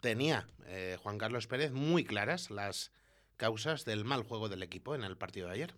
[0.02, 2.92] tenía eh, Juan Carlos Pérez muy claras las
[3.38, 5.76] causas del mal juego del equipo en el partido de ayer.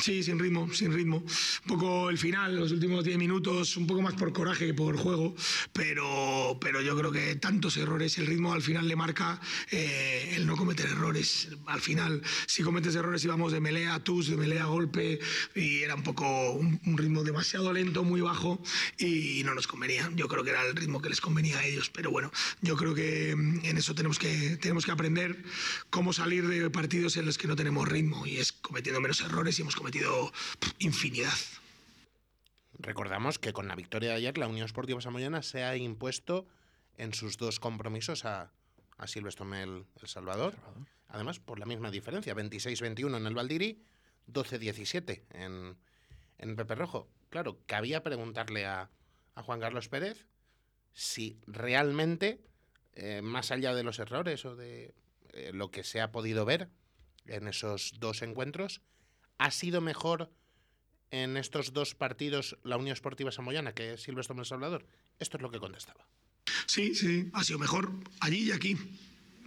[0.00, 1.18] Sí, sin ritmo, sin ritmo.
[1.18, 4.96] Un poco el final, los últimos 10 minutos, un poco más por coraje que por
[4.96, 5.34] juego,
[5.74, 9.38] pero, pero yo creo que tantos errores, el ritmo al final le marca
[9.70, 11.48] eh, el no cometer errores.
[11.66, 15.20] Al final, si cometes errores íbamos de melea a tus, de melea a golpe,
[15.54, 18.62] y era un poco un, un ritmo demasiado lento, muy bajo,
[18.98, 20.10] y no nos convenía.
[20.14, 22.32] Yo creo que era el ritmo que les convenía a ellos, pero bueno,
[22.62, 25.44] yo creo que mm, en eso tenemos que, tenemos que aprender
[25.90, 29.58] cómo salir de partidos en los que no tenemos ritmo, y es cometiendo menos errores
[29.58, 31.32] y hemos cometido pff, infinidad.
[32.78, 36.46] Recordamos que con la victoria de ayer la Unión Esportiva Samoyana se ha impuesto
[36.96, 38.52] en sus dos compromisos a,
[38.96, 40.54] a Silvestre El, El Salvador.
[41.08, 43.82] Además, por la misma diferencia, 26-21 en el Valdiri,
[44.28, 45.76] 12-17 en,
[46.38, 47.08] en Pepe Rojo.
[47.28, 48.90] Claro, cabía preguntarle a,
[49.34, 50.26] a Juan Carlos Pérez
[50.92, 52.40] si realmente,
[52.94, 54.94] eh, más allá de los errores o de
[55.32, 56.68] eh, lo que se ha podido ver
[57.26, 58.80] en esos dos encuentros,
[59.40, 60.30] ha sido mejor
[61.10, 64.86] en estos dos partidos la Unión Esportiva Samoyana que Silvestre Salvador.
[65.18, 66.06] Esto es lo que contestaba.
[66.66, 68.76] Sí, sí, ha sido mejor allí y aquí.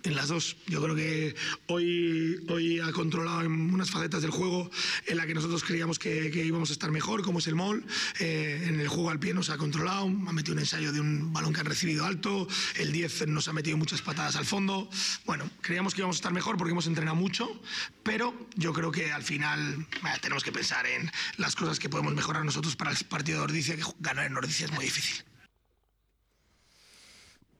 [0.04, 0.58] En las dos.
[0.68, 1.34] Yo creo que
[1.68, 4.70] hoy, hoy ha controlado en unas facetas del juego
[5.08, 7.86] en la que nosotros creíamos que, que íbamos a estar mejor, como es el MOL.
[8.20, 11.32] Eh, en el juego al pie nos ha controlado, ha metido un ensayo de un
[11.32, 12.48] balón que han recibido alto.
[12.76, 14.90] El 10 nos ha metido muchas patadas al fondo.
[15.26, 17.62] Bueno, creíamos que íbamos a estar mejor porque hemos entrenado mucho,
[18.04, 22.14] pero yo creo que al final eh, tenemos que pensar en las cosas que podemos
[22.14, 25.24] mejorar nosotros para el partido de Ordicia, que ganar en Ordicia es muy difícil.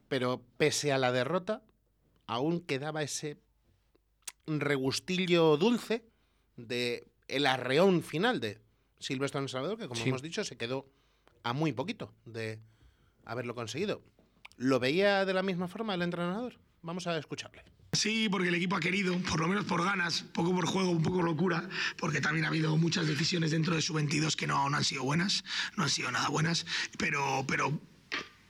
[0.10, 1.64] Pero pese a la derrota,
[2.28, 3.38] aún quedaba ese
[4.48, 6.04] regustillo dulce
[6.58, 8.60] de el arreón final de
[9.00, 10.10] Silvestre en El Salvador, que como Sí.
[10.10, 10.86] hemos dicho se quedó
[11.44, 12.60] a muy poquito de
[13.26, 14.02] haberlo conseguido.
[14.58, 16.60] ¿Lo veía de la misma forma el entrenador?
[16.82, 17.64] Vamos a escucharle.
[17.94, 20.90] Sí, porque el equipo ha querido, por lo menos por ganas, un poco por juego,
[20.90, 24.48] un poco por locura, porque también ha habido muchas decisiones dentro de su 22 que
[24.48, 25.44] no, no han sido buenas,
[25.78, 26.66] no han sido nada buenas,
[26.98, 27.80] pero, pero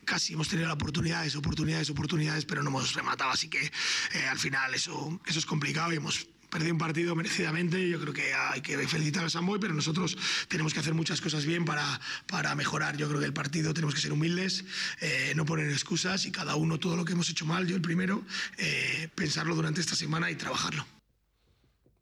[0.03, 4.73] casi hemos tenido oportunidades, oportunidades, oportunidades, pero no hemos rematado, así que eh, al final
[4.73, 7.89] eso, eso es complicado y hemos perdido un partido merecidamente.
[7.89, 10.15] Yo creo que hay que felicitar a Samboy, pero nosotros
[10.47, 12.95] tenemos que hacer muchas cosas bien para, para mejorar.
[12.95, 14.63] Yo creo que el partido tenemos que ser humildes,
[15.01, 17.81] eh, no poner excusas y cada uno todo lo que hemos hecho mal, yo el
[17.81, 18.23] primero,
[18.57, 20.85] eh, pensarlo durante esta semana y trabajarlo.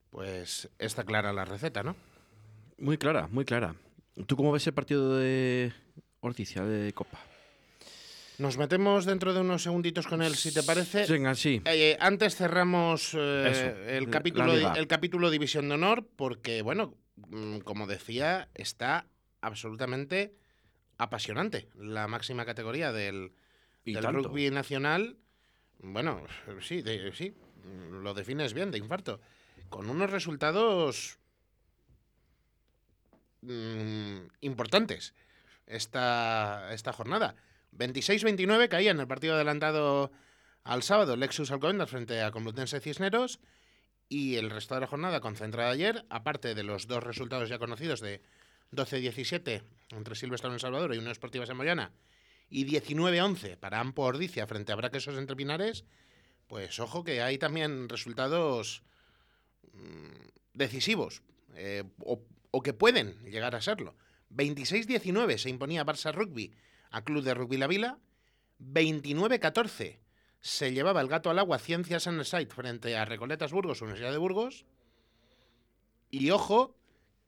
[0.09, 1.95] Pues está clara la receta, ¿no?
[2.77, 3.75] Muy clara, muy clara.
[4.27, 5.71] ¿Tú cómo ves el partido de
[6.19, 7.30] Orticia de Copa?
[8.41, 11.05] Nos metemos dentro de unos segunditos con él, si te parece.
[11.05, 11.61] Venga, sí.
[11.63, 16.95] Eh, antes cerramos eh, el, capítulo, el capítulo División de Honor porque, bueno,
[17.29, 19.05] mm, como decía, está
[19.41, 20.33] absolutamente
[20.97, 23.31] apasionante la máxima categoría del,
[23.85, 25.17] rugby nacional.
[25.77, 26.23] Bueno,
[26.61, 27.35] sí, de- sí,
[27.91, 29.21] lo defines bien, de infarto.
[29.69, 31.19] con unos resultados
[33.41, 35.13] mm, importantes
[35.67, 37.35] esta, esta jornada.
[37.73, 40.11] 26-29 caía en el partido adelantado
[40.63, 43.39] al sábado Lexus Alcobendas frente a Complutense Cisneros
[44.09, 48.01] y el resto de la jornada concentrada ayer, aparte de los dos resultados ya conocidos
[48.01, 48.21] de
[48.71, 51.91] 12-17 entre Silvestre en Salvador y Unión Esportiva Samoyana
[52.49, 55.85] y 19-11 para Ampo Ordicia frente a Braquesos Entre Pinares,
[56.47, 58.83] pues ojo que hay también resultados
[59.73, 61.23] mm, decisivos
[61.55, 63.95] eh, o, o que pueden llegar a serlo.
[64.31, 66.53] 26-19 se imponía Barça Rugby
[66.91, 67.97] a Club de Rugby La Vila.
[68.59, 69.97] 29-14
[70.39, 74.65] se llevaba el gato al agua Ciencias Site frente a Recoletas Burgos, Universidad de Burgos.
[76.09, 76.75] Y ojo,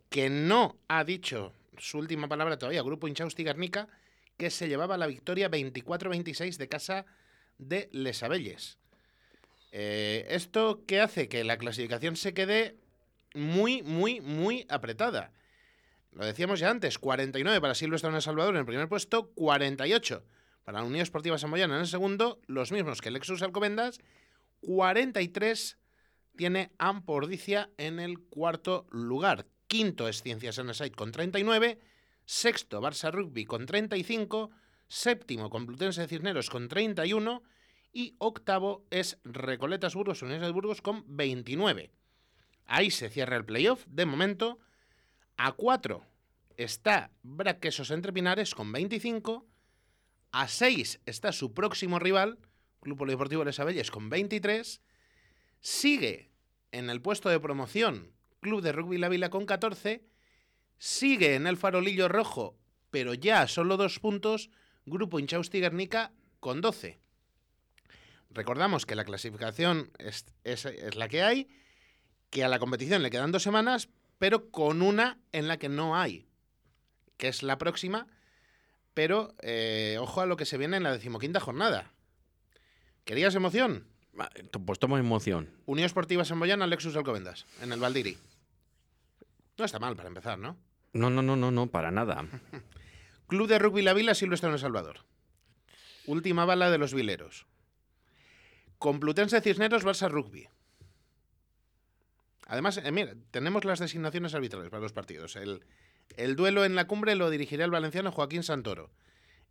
[0.09, 3.87] que no ha dicho su última palabra todavía, Grupo Inchausti Garnica,
[4.37, 7.05] que se llevaba la victoria 24-26 de casa
[7.57, 8.77] de Les Abelles.
[9.71, 11.27] Eh, ¿Esto qué hace?
[11.27, 12.75] Que la clasificación se quede
[13.33, 15.31] muy, muy, muy apretada.
[16.15, 20.23] Lo decíamos ya antes, 49 para Silvestre en El Salvador en el primer puesto, 48
[20.63, 23.99] para la Unión Esportiva Samoyana en el segundo, los mismos que Lexus Alcobendas,
[24.61, 25.77] 43
[26.35, 29.47] tiene Ampordicia en el cuarto lugar.
[29.67, 31.79] Quinto es Ciencias Site con 39,
[32.25, 34.51] sexto Barça Rugby con 35,
[34.87, 37.43] séptimo Complutense Cisneros con 31
[37.91, 41.91] y octavo es Recoletas Burgos, Universidad de Burgos con 29.
[42.65, 44.59] Ahí se cierra el playoff de momento.
[45.37, 46.05] A 4
[46.57, 49.45] está Braquesos Entre Pinares con 25.
[50.31, 52.39] A 6 está su próximo rival,
[52.81, 54.81] Club Polideportivo Les Abelles, con 23.
[55.59, 56.31] Sigue
[56.71, 60.05] en el puesto de promoción Club de Rugby La Vila con 14.
[60.77, 62.57] Sigue en el farolillo rojo,
[62.89, 64.49] pero ya solo dos puntos,
[64.85, 66.99] Grupo Inchausti Guernica con 12.
[68.31, 71.47] Recordamos que la clasificación es, es- es la que hay,
[72.31, 73.89] que a la competición le quedan dos semanas,
[74.23, 76.25] pero con una en la que no hay,
[77.17, 78.07] que es la próxima,
[78.93, 81.91] pero eh, ojo a lo que se viene en la decimoquinta jornada.
[83.03, 83.85] ¿Querías emoción?
[84.65, 85.49] Pues tomo emoción.
[85.65, 88.17] Unión Esportiva Samboyana, Lexus Alcobendas, en el Valdiri.
[89.57, 90.55] No está mal para empezar, ¿no?
[90.93, 92.25] No, no, no, no, no, para nada.
[93.27, 94.99] Club de Rugby La Vila, Silvestre en El Salvador.
[96.05, 97.45] Última bala de los vileros.
[98.77, 100.47] Complutense Cisneros, Barça Rugby.
[102.47, 105.35] Además, eh, tenemos las designaciones arbitrales para los partidos.
[105.35, 105.63] El,
[106.17, 108.91] el duelo en la cumbre lo dirigirá el valenciano Joaquín Santoro.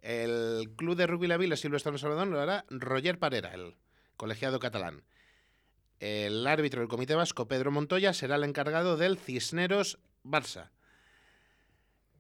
[0.01, 3.77] El Club de Rugby La Vila, Silvestre Salvador, lo hará Roger Parera, el
[4.17, 5.05] colegiado catalán.
[6.01, 10.71] El árbitro del Comité Vasco, Pedro Montoya, será el encargado del Cisneros Barça.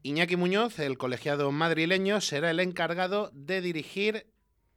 [0.04, 4.26] Iñaki Muñoz, el colegiado madrileño, será el encargado de dirigir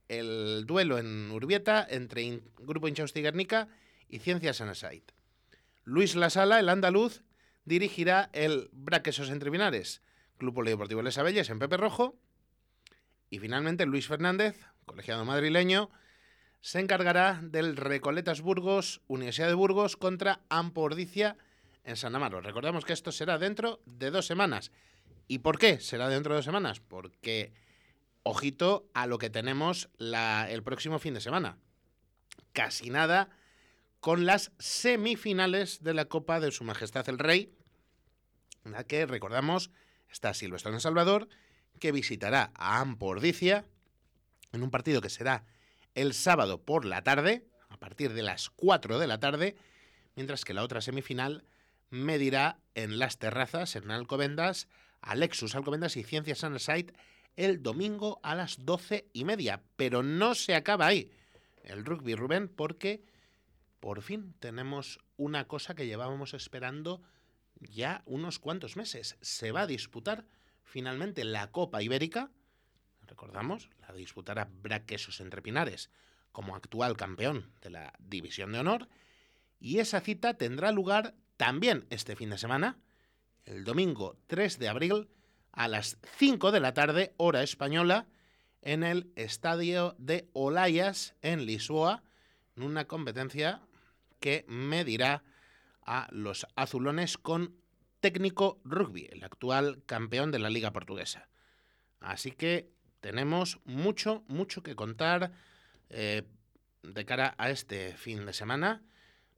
[0.07, 3.67] el duelo en Urbieta entre Grupo Inchausti Guernica
[4.09, 5.11] y Ciencias Anasait.
[5.85, 7.21] Luis Lasala, el andaluz,
[7.63, 10.01] dirigirá el Braquesos Entre Pinares,
[10.37, 12.15] Club Polideportivo Les Abelles en Pepe Rojo.
[13.29, 15.91] Y finalmente Luis Fernández, colegiado madrileño,
[16.61, 21.37] se encargará del Recoletas Burgos, Universidad de Burgos contra Ampordicia
[21.83, 22.41] en San Amaro.
[22.41, 24.71] Recordamos que esto será dentro de dos semanas.
[25.27, 26.79] ¿Y por qué será dentro de dos semanas?
[26.79, 27.53] Porque,
[28.23, 31.59] ojito a lo que tenemos el próximo fin de semana.
[32.53, 33.29] Casi nada
[34.05, 37.51] con las semifinales de la Copa de Su Majestad el Rey,
[38.63, 39.71] en la que, recordamos,
[40.11, 41.27] está Silvestre Salvador,
[41.79, 43.65] que visitará a Ampordicia
[44.51, 45.47] en un partido que será
[45.95, 49.55] el sábado por la tarde, a partir de las 4 de la tarde,
[50.15, 51.43] mientras que la otra semifinal
[51.89, 54.67] medirá en las terrazas, en Alcobendas,
[55.01, 56.93] a Lexus Alcobendas y Ciencias Sunside
[57.37, 59.63] el domingo a las 12 y media.
[59.75, 61.09] Pero no se acaba ahí
[61.63, 63.01] el rugby, Rubén, porque
[63.79, 67.01] por fin tenemos una cosa que llevábamos esperando
[67.59, 69.17] ya unos cuantos meses.
[69.21, 70.25] Se va a disputar
[70.63, 72.31] finalmente la Copa Ibérica.
[73.07, 75.89] Recordamos, la disputará Braquesos Entre Pinares
[76.31, 78.89] como actual campeón de la División de Honor.
[79.59, 82.77] Y esa cita tendrá lugar también este fin de semana,
[83.45, 85.09] el domingo 3 de abril,
[85.53, 88.07] a las 5 de la tarde, hora española,
[88.61, 92.03] en el estadio de Olayas, en Lisboa,
[92.57, 93.61] una competencia
[94.19, 95.23] que medirá
[95.85, 97.55] a los azulones con
[97.99, 101.27] técnico rugby, el actual campeón de la Liga Portuguesa.
[101.99, 102.69] Así que
[103.01, 105.31] tenemos mucho, mucho que contar
[105.89, 106.23] eh,
[106.83, 108.83] de cara a este fin de semana.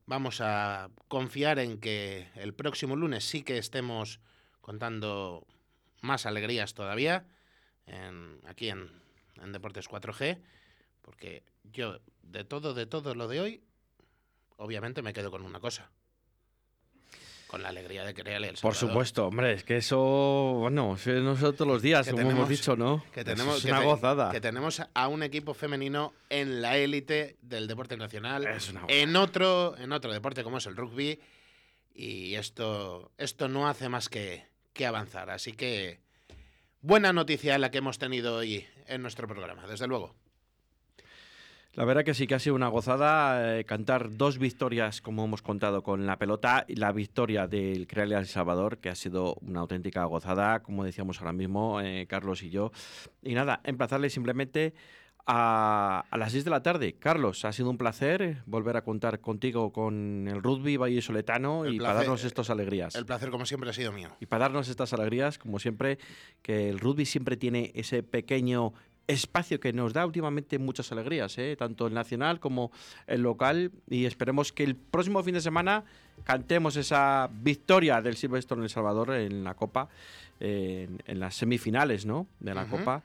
[0.06, 4.20] Vamos a confiar en que el próximo lunes sí que estemos
[4.60, 5.46] contando
[6.00, 7.26] más alegrías todavía
[8.46, 8.90] aquí en,
[9.42, 10.38] en Deportes 4G,
[11.02, 12.00] porque yo
[12.30, 13.62] de todo, de todo lo de hoy,
[14.56, 15.90] obviamente me quedo con una cosa.
[17.46, 18.90] con la alegría de crearle el Por Salvador.
[18.90, 19.98] supuesto, hombre, es que eso,
[20.58, 23.02] bueno, eso nosotros los días, Que como tenemos- hemos dicho, ¿no?
[23.10, 24.30] Que Eso tenemos, es que una te- gozada.
[24.32, 28.46] Que tenemos a un equipo femenino en la élite del deporte nacional.
[28.46, 31.18] Es una en otro, en otro deporte como es el rugby.
[31.94, 35.30] Y esto, esto no hace más que, que avanzar.
[35.30, 36.00] Así que
[36.82, 40.14] buena noticia la que hemos tenido hoy en nuestro programa, desde luego.
[41.74, 45.42] La verdad que sí que ha sido una gozada eh, cantar dos victorias, como hemos
[45.42, 49.60] contado con la pelota, y la victoria del Creale El Salvador, que ha sido una
[49.60, 52.72] auténtica gozada, como decíamos ahora mismo, eh, Carlos y yo.
[53.22, 54.74] Y nada, emplazarle simplemente
[55.24, 56.94] a, a las 6 de la tarde.
[56.98, 61.64] Carlos, ha sido un placer eh, volver a contar contigo con el rugby Valle Soletano
[61.66, 62.94] El y para placer- darnos estas alegrías.
[62.96, 64.08] El placer, como siempre, ha sido mío.
[64.20, 65.98] Y para darnos estas alegrías, como siempre,
[66.42, 68.72] que el rugby siempre tiene ese pequeño
[69.08, 71.56] espacio que nos da últimamente muchas alegrías, ¿eh?
[71.56, 72.70] tanto el nacional como
[73.06, 73.72] el local.
[73.90, 75.84] Y esperemos que el próximo fin de semana
[76.24, 79.88] cantemos esa victoria del Silvestre en El Salvador en la Copa,
[80.38, 82.28] eh, en, en las semifinales ¿no?
[82.38, 82.66] de la.
[82.66, 83.02] Copa.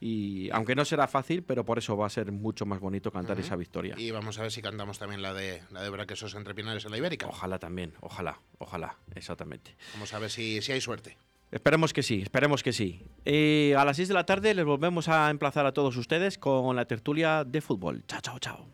[0.00, 3.38] Y aunque no será fácil, pero por eso va a ser mucho más bonito cantar
[3.40, 3.94] esa victoria.
[3.96, 6.90] Y vamos a ver si cantamos también la de la de Braquesos entre Pinares en
[6.90, 7.26] la Ibérica.
[7.26, 9.76] Ojalá también, ojalá, ojalá, exactamente.
[9.94, 11.16] Vamos a ver si, si hay suerte.
[11.54, 13.00] Esperemos que sí, esperemos que sí.
[13.24, 16.74] Eh, a las 6 de la tarde les volvemos a emplazar a todos ustedes con
[16.74, 18.02] la tertulia de fútbol.
[18.08, 18.66] Chao, chao, chao.